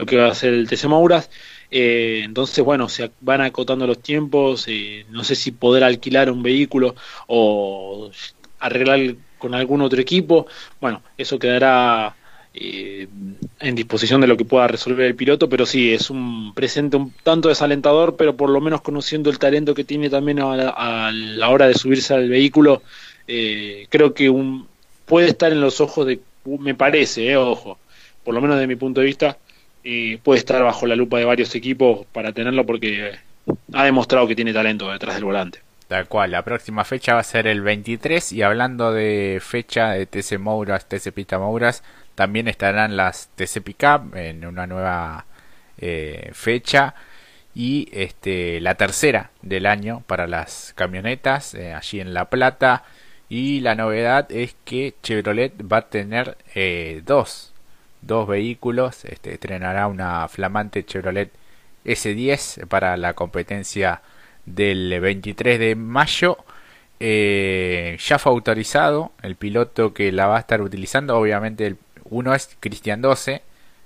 que 0.06 0.16
va 0.16 0.28
a 0.28 0.34
ser 0.34 0.54
el 0.54 0.68
TC 0.68 0.86
Mauras. 0.86 1.28
Eh, 1.70 2.22
entonces, 2.24 2.64
bueno, 2.64 2.88
se 2.88 3.10
van 3.20 3.42
acotando 3.42 3.86
los 3.86 4.00
tiempos, 4.00 4.64
eh, 4.68 5.04
no 5.10 5.24
sé 5.24 5.34
si 5.34 5.50
poder 5.50 5.84
alquilar 5.84 6.30
un 6.30 6.42
vehículo 6.42 6.94
o 7.26 8.10
arreglar 8.60 9.16
con 9.38 9.54
algún 9.54 9.82
otro 9.82 10.00
equipo, 10.00 10.46
bueno, 10.80 11.02
eso 11.18 11.38
quedará 11.38 12.16
eh, 12.58 13.06
en 13.60 13.74
disposición 13.74 14.22
de 14.22 14.26
lo 14.26 14.36
que 14.36 14.46
pueda 14.46 14.66
resolver 14.66 15.06
el 15.06 15.14
piloto, 15.14 15.46
pero 15.48 15.66
sí, 15.66 15.92
es 15.92 16.08
un 16.08 16.54
presente 16.54 16.96
un 16.96 17.12
tanto 17.22 17.50
desalentador, 17.50 18.16
pero 18.16 18.34
por 18.34 18.48
lo 18.48 18.62
menos 18.62 18.80
conociendo 18.80 19.28
el 19.28 19.38
talento 19.38 19.74
que 19.74 19.84
tiene 19.84 20.08
también 20.08 20.40
a 20.40 20.56
la, 21.12 21.48
hora 21.50 21.68
de 21.68 21.74
subirse 21.74 22.14
al 22.14 22.30
vehículo, 22.30 22.82
creo 23.26 24.14
que 24.14 24.30
un, 24.30 24.68
puede 25.04 25.28
estar 25.28 25.52
en 25.52 25.60
los 25.60 25.80
ojos 25.80 26.06
de, 26.06 26.20
me 26.44 26.74
parece, 26.74 27.36
ojo, 27.36 27.78
por 28.24 28.34
lo 28.34 28.40
menos 28.40 28.58
de 28.58 28.66
mi 28.66 28.76
punto 28.76 29.00
de 29.00 29.06
vista, 29.06 29.38
puede 30.22 30.38
estar 30.38 30.62
bajo 30.62 30.86
la 30.86 30.96
lupa 30.96 31.18
de 31.18 31.24
varios 31.24 31.54
equipos 31.54 32.06
para 32.12 32.32
tenerlo 32.32 32.66
porque 32.66 33.12
ha 33.72 33.84
demostrado 33.84 34.26
que 34.26 34.34
tiene 34.34 34.52
talento 34.52 34.90
detrás 34.90 35.14
del 35.14 35.24
volante. 35.24 35.60
Tal 35.88 36.08
cual, 36.08 36.32
la 36.32 36.42
próxima 36.42 36.84
fecha 36.84 37.14
va 37.14 37.20
a 37.20 37.24
ser 37.24 37.46
el 37.46 37.60
23 37.60 38.32
y 38.32 38.42
hablando 38.42 38.92
de 38.92 39.38
fecha 39.40 39.90
de 39.90 40.06
TC 40.06 40.38
Mouras, 40.38 40.88
TC 40.88 41.12
Pista 41.12 41.38
Mouras, 41.38 41.84
también 42.16 42.48
estarán 42.48 42.96
las 42.96 43.28
TC 43.36 43.62
Pickup 43.62 44.16
en 44.16 44.44
una 44.44 44.66
nueva 44.66 45.26
eh, 45.78 46.30
fecha 46.32 46.94
y 47.54 47.88
este 47.92 48.60
la 48.60 48.74
tercera 48.74 49.30
del 49.42 49.66
año 49.66 50.02
para 50.06 50.26
las 50.26 50.72
camionetas 50.74 51.54
eh, 51.54 51.72
allí 51.72 52.00
en 52.00 52.14
La 52.14 52.30
Plata 52.30 52.84
y 53.28 53.60
la 53.60 53.74
novedad 53.74 54.30
es 54.30 54.56
que 54.64 54.94
Chevrolet 55.02 55.52
va 55.60 55.78
a 55.78 55.88
tener 55.88 56.36
eh, 56.54 57.02
dos 57.04 57.52
dos 58.06 58.28
vehículos. 58.28 59.04
Este, 59.04 59.34
estrenará 59.34 59.86
una 59.88 60.28
flamante 60.28 60.84
Chevrolet 60.84 61.30
S10 61.84 62.66
para 62.66 62.96
la 62.96 63.14
competencia 63.14 64.02
del 64.44 64.98
23 65.00 65.58
de 65.58 65.74
mayo. 65.74 66.38
Eh, 66.98 67.98
ya 68.00 68.18
fue 68.18 68.32
autorizado 68.32 69.12
el 69.22 69.36
piloto 69.36 69.92
que 69.92 70.12
la 70.12 70.26
va 70.26 70.36
a 70.36 70.40
estar 70.40 70.62
utilizando. 70.62 71.16
Obviamente, 71.18 71.76
uno 72.04 72.34
es 72.34 72.56
Cristian 72.60 73.02
12, 73.02 73.42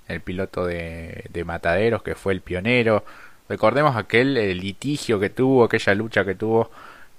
el 0.09 0.21
piloto 0.21 0.67
de, 0.67 1.25
de, 1.31 1.45
Mataderos, 1.45 2.03
que 2.03 2.15
fue 2.15 2.33
el 2.35 2.41
pionero. 2.43 3.05
Recordemos 3.49 3.97
aquel 3.97 4.35
litigio 4.59 5.19
que 5.19 5.31
tuvo, 5.31 5.65
aquella 5.65 5.95
lucha 5.95 6.25
que 6.25 6.35
tuvo 6.37 6.71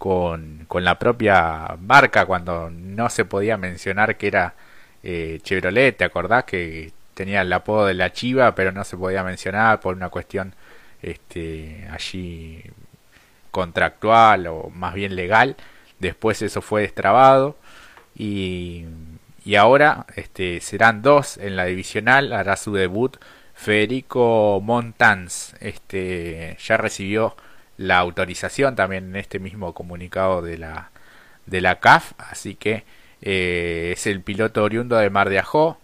con, 0.01 0.65
con 0.67 0.83
la 0.83 0.97
propia 0.97 1.77
marca 1.79 2.25
cuando 2.25 2.71
no 2.71 3.07
se 3.11 3.23
podía 3.23 3.55
mencionar 3.57 4.17
que 4.17 4.25
era 4.29 4.55
eh, 5.03 5.37
Chevrolet, 5.43 5.95
¿te 5.95 6.03
acordás? 6.05 6.45
Que 6.45 6.91
tenía 7.13 7.41
el 7.41 7.53
apodo 7.53 7.85
de 7.85 7.93
la 7.93 8.11
Chiva, 8.11 8.55
pero 8.55 8.71
no 8.71 8.83
se 8.83 8.97
podía 8.97 9.23
mencionar 9.23 9.79
por 9.79 9.95
una 9.95 10.09
cuestión 10.09 10.55
este, 11.03 11.87
allí 11.91 12.63
contractual 13.51 14.47
o 14.47 14.71
más 14.73 14.95
bien 14.95 15.15
legal. 15.15 15.55
Después 15.99 16.41
eso 16.41 16.63
fue 16.63 16.81
destrabado 16.81 17.55
y, 18.15 18.85
y 19.45 19.53
ahora 19.53 20.07
este, 20.15 20.61
serán 20.61 21.03
dos 21.03 21.37
en 21.37 21.55
la 21.55 21.65
divisional. 21.65 22.33
Hará 22.33 22.57
su 22.57 22.73
debut 22.73 23.17
Federico 23.53 24.61
Montans. 24.63 25.53
Este, 25.59 26.57
ya 26.59 26.77
recibió 26.77 27.35
la 27.81 27.97
autorización 27.97 28.75
también 28.75 29.05
en 29.09 29.15
este 29.15 29.39
mismo 29.39 29.73
comunicado 29.73 30.41
de 30.41 30.57
la, 30.57 30.91
de 31.45 31.61
la 31.61 31.79
CAF. 31.79 32.13
Así 32.17 32.55
que 32.55 32.83
eh, 33.21 33.91
es 33.93 34.07
el 34.07 34.21
piloto 34.21 34.63
oriundo 34.63 34.97
de 34.97 35.09
Mar 35.09 35.29
de 35.29 35.39
Ajó, 35.39 35.79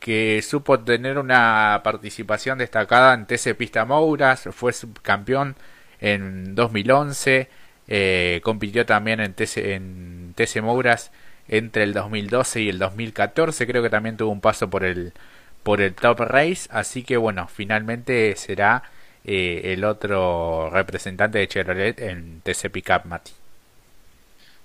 que 0.00 0.42
supo 0.42 0.80
tener 0.80 1.18
una 1.18 1.80
participación 1.84 2.58
destacada 2.58 3.14
en 3.14 3.26
TC 3.26 3.56
Pista 3.56 3.84
Mouras, 3.84 4.48
fue 4.52 4.72
subcampeón 4.72 5.56
en 6.00 6.54
2011, 6.54 7.48
eh, 7.88 8.40
compitió 8.44 8.86
también 8.86 9.20
en 9.20 9.34
TC, 9.34 9.74
en 9.74 10.34
TC 10.36 10.62
Mouras 10.62 11.10
entre 11.48 11.84
el 11.84 11.94
2012 11.94 12.62
y 12.62 12.68
el 12.68 12.78
2014, 12.78 13.66
creo 13.66 13.82
que 13.82 13.90
también 13.90 14.16
tuvo 14.16 14.30
un 14.32 14.40
paso 14.40 14.70
por 14.70 14.84
el 14.84 15.12
por 15.62 15.80
el 15.80 15.94
Top 15.94 16.20
Race, 16.20 16.68
así 16.70 17.02
que 17.04 17.16
bueno, 17.16 17.48
finalmente 17.48 18.36
será 18.36 18.82
eh, 19.24 19.72
el 19.72 19.84
otro 19.84 20.70
representante 20.70 21.38
de 21.38 21.48
Chevrolet 21.48 22.00
en 22.00 22.40
TC 22.42 22.70
Pickup 22.70 23.04
Mati. 23.06 23.32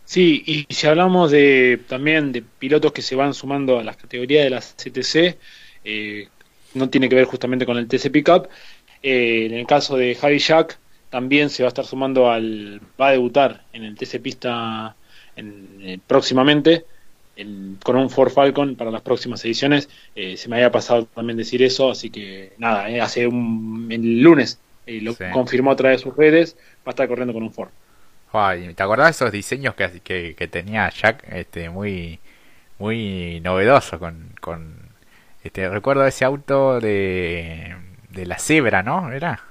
Sí, 0.06 0.44
y 0.46 0.74
si 0.74 0.88
hablamos 0.88 1.30
de 1.32 1.80
también 1.88 2.32
de 2.32 2.42
pilotos 2.42 2.92
que 2.92 3.04
se 3.04 3.16
van 3.16 3.34
sumando 3.36 3.78
a 3.78 3.84
las 3.84 3.96
categorías 3.96 4.44
de 4.44 4.50
las 4.50 4.74
CTC, 4.74 5.38
eh, 5.84 6.28
no 6.74 6.90
tiene 6.90 7.10
que 7.10 7.16
ver 7.16 7.26
justamente 7.26 7.66
con 7.66 7.78
el 7.78 7.88
TC 7.88 8.10
Pickup. 8.12 8.50
Eh, 9.04 9.46
en 9.46 9.54
el 9.54 9.68
caso 9.68 9.98
de 9.98 10.16
Javi 10.16 10.40
Jack, 10.40 10.80
también 11.10 11.50
se 11.50 11.64
va 11.64 11.68
a 11.68 11.70
estar 11.70 11.86
sumando 11.86 12.30
al. 12.32 12.82
va 13.00 13.10
a 13.10 13.12
debutar 13.12 13.66
en 13.74 13.84
el 13.84 13.96
TC 13.96 14.20
Pista 14.20 14.96
en, 15.36 15.78
eh, 15.82 16.00
próximamente 17.40 17.84
con 17.84 17.96
un 17.96 18.10
Ford 18.10 18.32
Falcon 18.32 18.76
para 18.76 18.92
las 18.92 19.02
próximas 19.02 19.44
ediciones. 19.46 19.90
se 20.14 20.50
me 20.50 20.58
había 20.58 20.72
pasado 20.72 21.06
también 21.06 21.38
decir 21.38 21.64
eso, 21.64 21.90
así 21.92 22.10
que 22.10 22.54
nada, 22.58 22.88
hace 23.04 23.28
un. 23.28 23.88
el 23.92 24.22
lunes 24.22 24.60
lo 24.88 25.16
confirmó 25.32 25.72
a 25.72 25.76
través 25.76 26.00
de 26.00 26.04
sus 26.04 26.16
redes, 26.16 26.56
va 26.80 26.88
a 26.88 26.90
estar 26.92 27.08
corriendo 27.08 27.34
con 27.34 27.44
un 27.44 27.52
Ford. 27.52 27.70
¿Te 28.76 28.84
acordás 28.84 29.08
de 29.08 29.12
esos 29.12 29.32
diseños 29.32 29.76
que, 29.76 30.34
que, 30.36 30.48
tenía 30.48 30.90
Jack? 30.90 31.24
Este, 31.32 31.70
muy, 31.70 32.20
muy 32.78 33.40
novedoso 33.42 34.00
con, 34.00 34.36
con 34.40 34.76
este, 35.44 35.68
recuerdo 35.70 36.06
ese 36.06 36.26
auto 36.26 36.80
de, 36.80 37.76
de 38.10 38.26
la 38.26 38.38
cebra, 38.38 38.84
¿no? 38.84 39.12
Era 39.12 39.49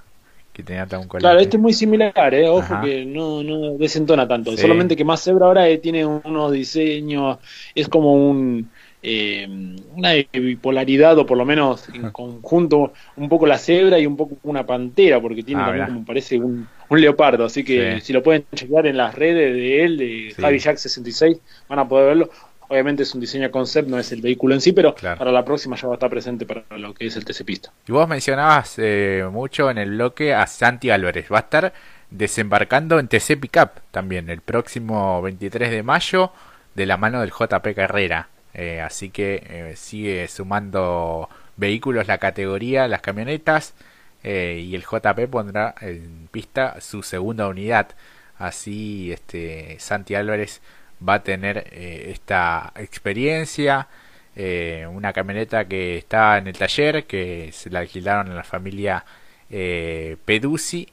que 0.59 0.65
tenía 0.65 0.87
todo 0.87 1.01
un 1.03 1.07
Claro, 1.07 1.39
este 1.39 1.57
es 1.57 1.63
muy 1.63 1.73
similar, 1.73 2.35
¿eh? 2.35 2.49
ojo 2.49 2.81
que 2.83 3.05
no, 3.07 3.45
no 3.45 3.79
desentona 3.79 4.27
tanto, 4.27 4.57
solamente 4.57 4.97
que 4.97 5.05
más 5.05 5.23
cebra 5.23 5.47
ahora 5.47 5.69
eh, 5.69 5.79
tiene 5.79 6.05
unos 6.05 6.51
diseños, 6.51 7.39
es 7.77 7.89
como 7.89 8.13
un 8.15 8.69
eh, 9.01 9.47
una 9.95 10.15
bipolaridad 10.33 11.17
o 11.19 11.25
por 11.25 11.39
lo 11.39 11.45
menos 11.45 11.89
en 11.95 12.11
conjunto 12.11 12.93
un 13.15 13.29
poco 13.29 13.47
la 13.47 13.57
cebra 13.57 14.01
y 14.01 14.07
un 14.07 14.17
poco 14.17 14.37
una 14.43 14.67
pantera 14.67 15.21
porque 15.21 15.45
tiene 15.45 15.63
Ah, 15.63 15.67
también 15.67 15.85
mirá. 15.85 15.95
como 15.95 16.05
parece 16.05 16.37
un, 16.41 16.67
un 16.89 17.01
leopardo 17.01 17.45
así 17.45 17.63
que 17.63 18.01
Sí. 18.01 18.07
si 18.07 18.13
lo 18.13 18.25
pueden 18.25 18.45
chequear 18.53 18.89
en 18.89 18.97
las 18.97 19.15
redes 19.15 19.55
de 19.55 19.85
él 19.85 19.97
de 19.99 20.33
Sí. 20.35 20.43
Javi 20.43 20.59
Jack 20.59 20.79
66 20.79 21.39
van 21.69 21.79
a 21.79 21.87
poder 21.89 22.07
verlo 22.09 22.31
obviamente 22.69 23.03
es 23.03 23.15
un 23.15 23.21
diseño 23.21 23.51
concept 23.51 23.89
no 23.89 23.99
es 23.99 24.13
el 24.13 24.21
vehículo 24.21 24.55
en 24.55 24.61
sí 24.61 24.73
pero 24.73 24.95
Claro. 24.95 25.19
para 25.19 25.33
la 25.33 25.45
próxima 25.45 25.77
ya 25.77 25.89
va 25.89 25.95
a 25.95 25.97
estar 25.97 26.11
presente 26.11 26.47
para 26.47 26.65
lo 26.79 26.95
que 26.95 27.07
es 27.07 27.17
el 27.17 27.25
TC 27.25 27.45
Pista 27.45 27.73
Y 27.87 27.93
vos 27.93 28.07
mencionabas 28.09 28.75
eh, 28.79 29.25
mucho 29.31 29.71
en 29.71 29.79
el 29.79 29.91
bloque 29.91 30.35
a 30.35 30.47
Santi 30.47 30.91
Álvarez. 30.91 31.27
Va 31.33 31.39
a 31.39 31.41
estar 31.41 31.73
desembarcando 32.11 32.99
en 32.99 33.09
TC 33.09 33.37
Pickup 33.39 33.71
también 33.91 34.31
el 34.31 34.41
próximo 34.41 35.21
23 35.23 35.71
de 35.71 35.83
mayo 35.83 36.33
de 36.75 36.87
la 36.87 36.97
mano 36.97 37.21
del 37.21 37.31
JP 37.31 37.75
Carrera. 37.75 38.29
Eh, 38.55 38.81
así 38.81 39.11
que 39.11 39.43
eh, 39.49 39.75
sigue 39.77 40.27
sumando 40.29 41.29
vehículos 41.57 42.07
la 42.07 42.19
categoría, 42.19 42.89
las 42.89 43.01
camionetas. 43.03 43.75
eh, 44.25 44.61
y 44.65 44.75
el 44.75 44.83
JP 44.83 45.29
pondrá 45.31 45.75
en 45.81 46.29
pista 46.31 46.81
su 46.81 47.03
segunda 47.03 47.47
unidad. 47.49 47.89
Así 48.39 49.13
este 49.13 49.77
Santi 49.79 50.15
Álvarez 50.15 50.61
va 51.07 51.15
a 51.15 51.23
tener 51.23 51.69
eh, 51.73 52.11
esta 52.13 52.73
experiencia. 52.77 53.89
eh, 54.37 54.87
una 54.91 55.13
camioneta 55.13 55.67
que 55.67 55.97
está 55.99 56.39
en 56.39 56.47
el 56.47 56.57
taller, 56.57 57.07
que 57.07 57.51
se 57.53 57.71
la 57.71 57.81
alquilaron 57.81 58.31
a 58.31 58.35
la 58.37 58.45
familia 58.45 59.05
eh, 59.51 60.17
Peduzzi. 60.25 60.89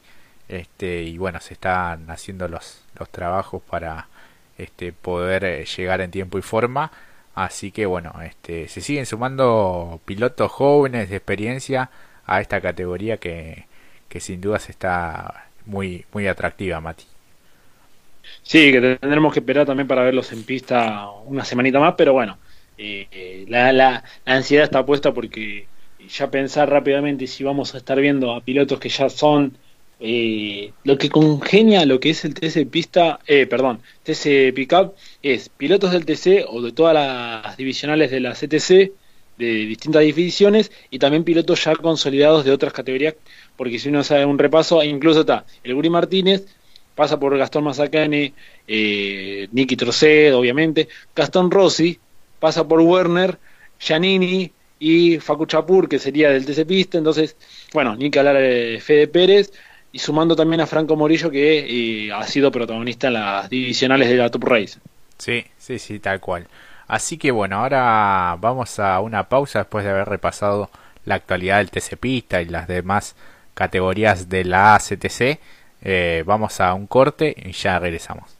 Este, 0.47 1.03
y 1.03 1.17
bueno, 1.17 1.39
se 1.39 1.53
están 1.53 2.09
haciendo 2.11 2.47
los, 2.47 2.83
los 2.99 3.09
trabajos 3.09 3.61
para 3.63 4.07
este, 4.57 4.93
poder 4.93 5.43
eh, 5.45 5.65
llegar 5.65 6.01
en 6.01 6.11
tiempo 6.11 6.37
y 6.39 6.41
forma. 6.41 6.91
Así 7.35 7.71
que 7.71 7.85
bueno, 7.85 8.13
este, 8.23 8.67
se 8.67 8.81
siguen 8.81 9.05
sumando 9.05 9.99
pilotos 10.05 10.51
jóvenes 10.51 11.09
de 11.09 11.17
experiencia 11.17 11.89
a 12.25 12.41
esta 12.41 12.61
categoría 12.61 13.17
que, 13.17 13.67
que 14.09 14.19
sin 14.21 14.41
dudas 14.41 14.69
está 14.69 15.47
muy, 15.65 16.05
muy 16.13 16.27
atractiva, 16.27 16.79
Mati. 16.81 17.05
Sí, 18.41 18.71
que 18.71 18.97
tendremos 19.01 19.33
que 19.33 19.39
esperar 19.39 19.65
también 19.65 19.87
para 19.87 20.03
verlos 20.03 20.31
en 20.31 20.43
pista 20.45 21.09
una 21.25 21.45
semanita 21.45 21.79
más, 21.79 21.95
pero 21.97 22.13
bueno, 22.13 22.39
eh, 22.77 23.07
eh, 23.11 23.45
la, 23.47 23.71
la, 23.73 24.03
la 24.25 24.35
ansiedad 24.35 24.65
está 24.65 24.85
puesta 24.85 25.13
porque 25.13 25.69
ya 26.07 26.29
pensar 26.31 26.69
rápidamente 26.69 27.27
si 27.27 27.43
vamos 27.43 27.73
a 27.73 27.77
estar 27.77 27.99
viendo 27.99 28.33
a 28.33 28.43
pilotos 28.43 28.79
que 28.79 28.89
ya 28.89 29.09
son 29.09 29.57
eh, 29.99 30.73
lo 30.83 30.97
que 30.97 31.09
congenia 31.09 31.85
lo 31.85 31.99
que 31.99 32.09
es 32.11 32.25
el 32.25 32.33
TC 32.33 32.65
pista, 32.65 33.19
eh, 33.27 33.47
perdón, 33.47 33.81
TC 34.03 34.51
pickup 34.53 34.95
es 35.21 35.49
pilotos 35.49 35.91
del 35.91 36.05
TC 36.05 36.45
o 36.47 36.61
de 36.61 36.71
todas 36.73 36.93
las 36.93 37.57
divisionales 37.57 38.11
de 38.11 38.19
la 38.19 38.35
CTC 38.35 38.93
de 39.37 39.45
distintas 39.65 40.03
divisiones 40.03 40.71
y 40.89 40.99
también 40.99 41.23
pilotos 41.23 41.63
ya 41.63 41.75
consolidados 41.75 42.45
de 42.45 42.51
otras 42.51 42.73
categorías, 42.73 43.15
porque 43.55 43.79
si 43.79 43.89
uno 43.89 44.03
sabe 44.03 44.25
un 44.25 44.37
repaso, 44.39 44.83
incluso 44.83 45.21
está 45.21 45.45
el 45.63 45.73
Guri 45.75 45.89
Martínez, 45.89 46.45
pasa 46.95 47.19
por 47.19 47.37
Gastón 47.37 47.65
Mazacane, 47.65 48.33
eh, 48.67 49.47
Nicky 49.51 49.75
Trocet, 49.75 50.33
obviamente, 50.33 50.87
Gastón 51.15 51.51
Rossi, 51.51 51.99
pasa 52.39 52.67
por 52.67 52.79
Werner, 52.79 53.37
Giannini 53.79 54.51
y 54.79 55.19
Facu 55.19 55.45
Chapur, 55.45 55.87
que 55.87 55.99
sería 55.99 56.29
del 56.29 56.45
TC 56.45 56.65
Pista, 56.65 56.97
entonces, 56.97 57.35
bueno, 57.73 57.95
ni 57.95 58.09
que 58.09 58.19
hablar 58.19 58.37
de 58.37 58.79
Fede 58.81 59.07
Pérez, 59.07 59.51
y 59.91 59.99
sumando 59.99 60.35
también 60.35 60.61
a 60.61 60.67
Franco 60.67 60.95
Morillo, 60.95 61.29
que 61.29 62.07
eh, 62.07 62.11
ha 62.11 62.23
sido 62.23 62.51
protagonista 62.51 63.07
en 63.07 63.13
las 63.13 63.49
divisionales 63.49 64.09
de 64.09 64.15
la 64.15 64.29
Top 64.29 64.43
Race. 64.43 64.79
Sí, 65.17 65.45
sí, 65.57 65.79
sí, 65.79 65.99
tal 65.99 66.19
cual. 66.19 66.47
Así 66.87 67.17
que 67.17 67.31
bueno, 67.31 67.57
ahora 67.57 68.37
vamos 68.39 68.79
a 68.79 68.99
una 68.99 69.29
pausa 69.29 69.59
después 69.59 69.85
de 69.85 69.91
haber 69.91 70.07
repasado 70.07 70.69
la 71.05 71.15
actualidad 71.15 71.57
del 71.57 71.71
TC 71.71 71.97
Pista 71.97 72.41
y 72.41 72.45
las 72.45 72.67
demás 72.67 73.15
categorías 73.53 74.29
de 74.29 74.43
la 74.43 74.75
ACTC. 74.75 75.39
Eh, 75.85 76.23
vamos 76.25 76.59
a 76.61 76.73
un 76.73 76.87
corte 76.87 77.35
y 77.37 77.51
ya 77.51 77.77
regresamos. 77.79 78.34